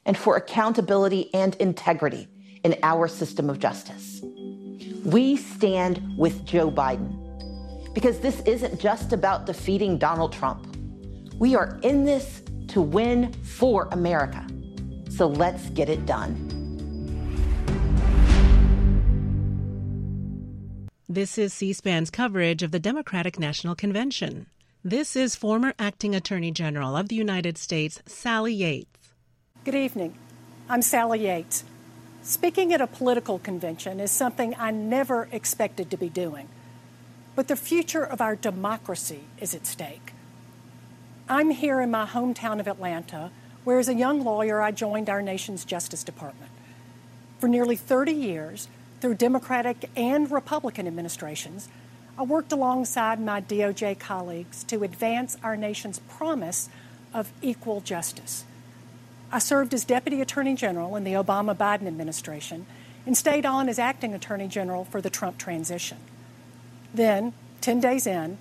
and 0.07 0.17
for 0.17 0.37
accountability 0.37 1.33
and 1.35 1.55
integrity 1.57 2.29
in 2.65 2.77
our 2.83 3.09
system 3.09 3.51
of 3.51 3.59
justice. 3.59 4.21
We 5.05 5.37
stand 5.37 6.03
with 6.19 6.45
Joe 6.45 6.71
Biden 6.71 7.17
because 7.95 8.21
this 8.21 8.41
isn't 8.43 8.81
just 8.81 9.13
about 9.13 9.47
defeating 9.47 9.99
Donald 9.99 10.33
Trump. 10.33 10.67
We 11.39 11.55
are 11.55 11.79
in 11.83 12.05
this 12.05 12.43
to 12.69 12.81
win 12.81 13.33
for 13.43 13.89
America. 13.93 14.47
So 15.09 15.27
let's 15.27 15.71
get 15.71 15.89
it 15.89 16.07
done. 16.07 16.47
This 21.09 21.39
is 21.39 21.53
C 21.53 21.73
SPAN's 21.73 22.11
coverage 22.11 22.63
of 22.63 22.71
the 22.71 22.79
Democratic 22.79 23.39
National 23.39 23.75
Convention. 23.75 24.47
This 24.85 25.17
is 25.17 25.35
former 25.35 25.75
acting 25.79 26.15
Attorney 26.15 26.53
General 26.53 26.97
of 26.97 27.09
the 27.09 27.17
United 27.17 27.59
States, 27.59 28.01
Sally 28.07 28.55
Yates. 28.55 29.00
Good 29.65 29.75
evening. 29.75 30.15
I'm 30.69 30.83
Sally 30.83 31.27
Yates. 31.27 31.65
Speaking 32.23 32.73
at 32.73 32.81
a 32.81 32.87
political 32.87 33.39
convention 33.39 34.01
is 34.01 34.11
something 34.11 34.55
I 34.59 34.71
never 34.71 35.29
expected 35.33 35.91
to 35.91 35.97
be 35.97 36.09
doing 36.09 36.49
but 37.35 37.49
the 37.49 37.57
future 37.57 38.05
of 38.05 38.21
our 38.21 38.37
democracy 38.37 39.21
is 39.41 39.55
at 39.55 39.67
stake. 39.67 40.13
I'm 41.29 41.51
here 41.51 41.81
in 41.81 41.91
my 41.91 42.05
hometown 42.05 42.61
of 42.61 42.67
Atlanta, 42.67 43.31
where 43.65 43.79
as 43.79 43.89
a 43.89 43.95
young 43.95 44.25
lawyer 44.25 44.61
I 44.61 44.73
joined 44.73 45.09
our 45.09 45.23
nation's 45.23 45.65
Justice 45.65 46.03
Department. 46.03 46.51
For 47.39 47.49
nearly 47.49 47.77
30 47.77 48.13
years, 48.13 48.69
through 49.01 49.15
Democratic 49.15 49.89
and 49.97 50.31
Republican 50.31 50.87
administrations, 50.87 51.69
I 52.19 52.25
worked 52.25 52.53
alongside 52.53 53.21
my 53.21 53.41
DOJ 53.41 53.99
colleagues 53.99 54.65
to 54.65 54.85
advance 54.85 55.39
our 55.43 55.57
nation's 55.57 56.01
promise 56.01 56.69
of 57.15 57.33
equal 57.41 57.81
justice. 57.81 58.45
I 59.33 59.39
served 59.39 59.73
as 59.75 59.85
Deputy 59.85 60.21
Attorney 60.21 60.55
General 60.55 60.97
in 60.97 61.05
the 61.05 61.13
Obama 61.13 61.57
Biden 61.57 61.87
administration 61.87 62.67
and 63.07 63.17
stayed 63.17 63.47
on 63.47 63.69
as 63.69 63.79
Acting 63.79 64.13
Attorney 64.13 64.49
General 64.49 64.85
for 64.85 65.01
the 65.01 65.11
Trump 65.11 65.39
transition. 65.39 65.99
Then, 66.93 67.33
10 67.61 67.81
days 67.81 68.07
in, 68.07 68.39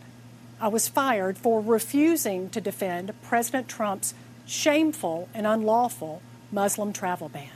I 0.60 0.68
was 0.68 0.88
fired 0.88 1.38
for 1.38 1.62
refusing 1.62 2.50
to 2.50 2.60
defend 2.60 3.14
President 3.22 3.70
Trump's 3.70 4.14
shameful 4.46 5.30
and 5.34 5.46
unlawful 5.46 6.22
Muslim 6.52 6.92
travel 6.92 7.30
ban. 7.30 7.52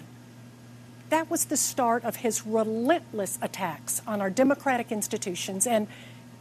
That 1.09 1.29
was 1.29 1.45
the 1.45 1.57
start 1.57 2.03
of 2.05 2.17
his 2.17 2.45
relentless 2.45 3.37
attacks 3.41 4.01
on 4.07 4.21
our 4.21 4.29
democratic 4.29 4.91
institutions 4.91 5.67
and 5.67 5.87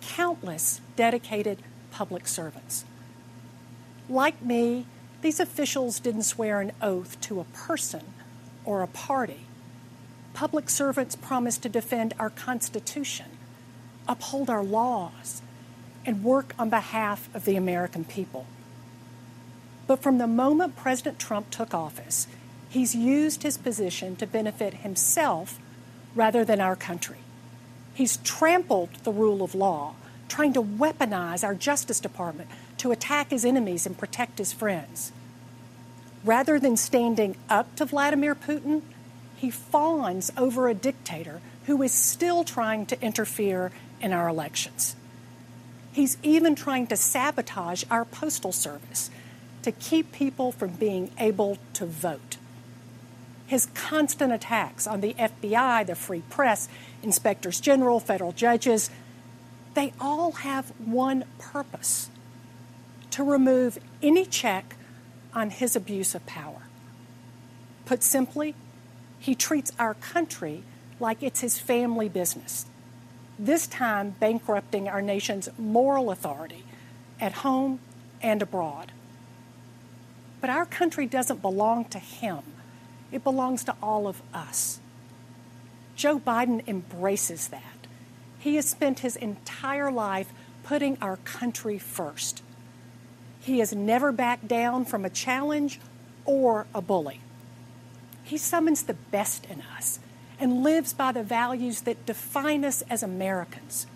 countless 0.00 0.80
dedicated 0.96 1.58
public 1.90 2.28
servants. 2.28 2.84
Like 4.08 4.42
me, 4.42 4.86
these 5.22 5.40
officials 5.40 5.98
didn't 6.00 6.24
swear 6.24 6.60
an 6.60 6.72
oath 6.82 7.20
to 7.22 7.40
a 7.40 7.44
person 7.44 8.02
or 8.64 8.82
a 8.82 8.86
party. 8.86 9.46
Public 10.34 10.68
servants 10.68 11.16
promised 11.16 11.62
to 11.62 11.68
defend 11.68 12.14
our 12.18 12.30
Constitution 12.30 13.26
uphold 14.08 14.50
our 14.50 14.64
laws, 14.64 15.42
and 16.04 16.24
work 16.24 16.54
on 16.58 16.68
behalf 16.68 17.28
of 17.34 17.44
the 17.44 17.56
American 17.56 18.04
people. 18.04 18.46
But 19.86 20.02
from 20.02 20.18
the 20.18 20.26
moment 20.26 20.76
President 20.76 21.18
Trump 21.18 21.50
took 21.50 21.74
office, 21.74 22.26
he's 22.68 22.94
used 22.94 23.42
his 23.42 23.58
position 23.58 24.16
to 24.16 24.26
benefit 24.26 24.74
himself 24.74 25.58
rather 26.14 26.44
than 26.44 26.60
our 26.60 26.76
country. 26.76 27.18
He's 27.94 28.16
trampled 28.18 28.90
the 29.04 29.12
rule 29.12 29.42
of 29.42 29.54
law, 29.54 29.94
trying 30.32 30.54
to 30.54 30.62
weaponize 30.62 31.44
our 31.44 31.54
Justice 31.54 32.00
Department 32.00 32.48
to 32.78 32.90
attack 32.90 33.30
his 33.30 33.44
enemies 33.44 33.84
and 33.84 33.98
protect 33.98 34.38
his 34.38 34.50
friends. 34.50 35.12
Rather 36.24 36.58
than 36.58 36.74
standing 36.74 37.36
up 37.50 37.76
to 37.76 37.84
Vladimir 37.84 38.34
Putin, 38.34 38.80
he 39.36 39.50
fawns 39.50 40.32
over 40.38 40.68
a 40.68 40.74
dictator 40.74 41.42
who 41.66 41.82
is 41.82 41.92
still 41.92 42.44
trying 42.44 42.86
to 42.86 43.00
interfere 43.02 43.72
in 44.00 44.14
our 44.14 44.26
elections. 44.26 44.96
He's 45.92 46.16
even 46.22 46.54
trying 46.54 46.86
to 46.86 46.96
sabotage 46.96 47.84
our 47.90 48.06
postal 48.06 48.52
service 48.52 49.10
to 49.64 49.70
keep 49.70 50.12
people 50.12 50.50
from 50.50 50.70
being 50.70 51.10
able 51.18 51.58
to 51.74 51.84
vote. 51.84 52.38
His 53.46 53.66
constant 53.74 54.32
attacks 54.32 54.86
on 54.86 55.02
the 55.02 55.12
FBI, 55.12 55.86
the 55.86 55.94
free 55.94 56.22
press, 56.30 56.70
inspectors 57.02 57.60
general, 57.60 58.00
federal 58.00 58.32
judges, 58.32 58.88
They 59.74 59.92
all 60.00 60.32
have 60.32 60.70
one 60.78 61.24
purpose 61.38 62.10
to 63.10 63.22
remove 63.22 63.78
any 64.02 64.24
check 64.24 64.76
on 65.34 65.50
his 65.50 65.76
abuse 65.76 66.14
of 66.14 66.24
power. 66.26 66.62
Put 67.84 68.02
simply, 68.02 68.54
he 69.18 69.34
treats 69.34 69.72
our 69.78 69.94
country 69.94 70.62
like 71.00 71.22
it's 71.22 71.40
his 71.40 71.58
family 71.58 72.08
business, 72.08 72.66
this 73.38 73.66
time 73.66 74.14
bankrupting 74.20 74.88
our 74.88 75.02
nation's 75.02 75.48
moral 75.58 76.10
authority 76.10 76.64
at 77.20 77.32
home 77.32 77.80
and 78.20 78.42
abroad. 78.42 78.92
But 80.40 80.50
our 80.50 80.66
country 80.66 81.06
doesn't 81.06 81.40
belong 81.40 81.86
to 81.86 81.98
him, 81.98 82.42
it 83.10 83.24
belongs 83.24 83.64
to 83.64 83.76
all 83.82 84.06
of 84.06 84.22
us. 84.34 84.80
Joe 85.96 86.18
Biden 86.18 86.66
embraces 86.66 87.48
that. 87.48 87.71
He 88.42 88.56
has 88.56 88.68
spent 88.68 88.98
his 88.98 89.14
entire 89.14 89.92
life 89.92 90.32
putting 90.64 90.98
our 91.00 91.18
country 91.18 91.78
first. 91.78 92.42
He 93.40 93.60
has 93.60 93.72
never 93.72 94.10
backed 94.10 94.48
down 94.48 94.84
from 94.84 95.04
a 95.04 95.10
challenge 95.10 95.78
or 96.24 96.66
a 96.74 96.82
bully. 96.82 97.20
He 98.24 98.36
summons 98.36 98.82
the 98.82 98.94
best 98.94 99.46
in 99.46 99.62
us 99.76 100.00
and 100.40 100.64
lives 100.64 100.92
by 100.92 101.12
the 101.12 101.22
values 101.22 101.82
that 101.82 102.04
define 102.04 102.64
us 102.64 102.82
as 102.90 103.04
Americans 103.04 103.86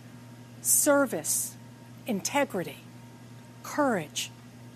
service, 0.62 1.56
integrity, 2.06 2.78
courage, 3.64 4.30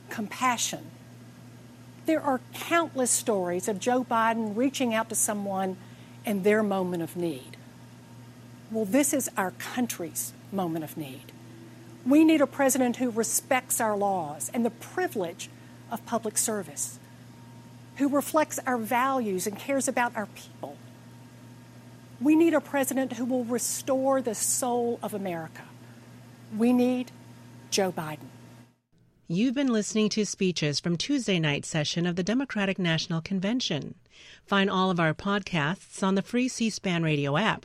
compassion. 0.08 0.90
There 2.06 2.20
are 2.20 2.40
countless 2.54 3.12
stories 3.12 3.68
of 3.68 3.78
Joe 3.78 4.02
Biden 4.02 4.56
reaching 4.56 4.94
out 4.94 5.08
to 5.10 5.14
someone 5.14 5.76
in 6.24 6.42
their 6.42 6.64
moment 6.64 7.04
of 7.04 7.14
need. 7.14 7.56
Well, 8.70 8.84
this 8.84 9.12
is 9.12 9.28
our 9.36 9.50
country's 9.52 10.32
moment 10.52 10.84
of 10.84 10.96
need. 10.96 11.32
We 12.06 12.24
need 12.24 12.40
a 12.40 12.46
president 12.46 12.96
who 12.96 13.10
respects 13.10 13.80
our 13.80 13.96
laws 13.96 14.50
and 14.54 14.64
the 14.64 14.70
privilege 14.70 15.50
of 15.90 16.06
public 16.06 16.38
service, 16.38 16.98
who 17.96 18.08
reflects 18.08 18.60
our 18.66 18.78
values 18.78 19.46
and 19.46 19.58
cares 19.58 19.88
about 19.88 20.16
our 20.16 20.26
people. 20.26 20.76
We 22.20 22.36
need 22.36 22.54
a 22.54 22.60
president 22.60 23.14
who 23.14 23.24
will 23.24 23.44
restore 23.44 24.22
the 24.22 24.34
soul 24.34 25.00
of 25.02 25.14
America. 25.14 25.62
We 26.56 26.72
need 26.72 27.10
Joe 27.70 27.90
Biden. 27.90 28.28
You've 29.26 29.54
been 29.54 29.72
listening 29.72 30.08
to 30.10 30.26
speeches 30.26 30.80
from 30.80 30.96
Tuesday 30.96 31.38
night 31.38 31.64
session 31.64 32.04
of 32.04 32.16
the 32.16 32.24
Democratic 32.24 32.78
National 32.78 33.20
Convention. 33.20 33.94
Find 34.44 34.68
all 34.68 34.90
of 34.90 34.98
our 34.98 35.14
podcasts 35.14 36.02
on 36.02 36.16
the 36.16 36.22
free 36.22 36.48
C-SPAN 36.48 37.04
radio 37.04 37.36
app 37.36 37.64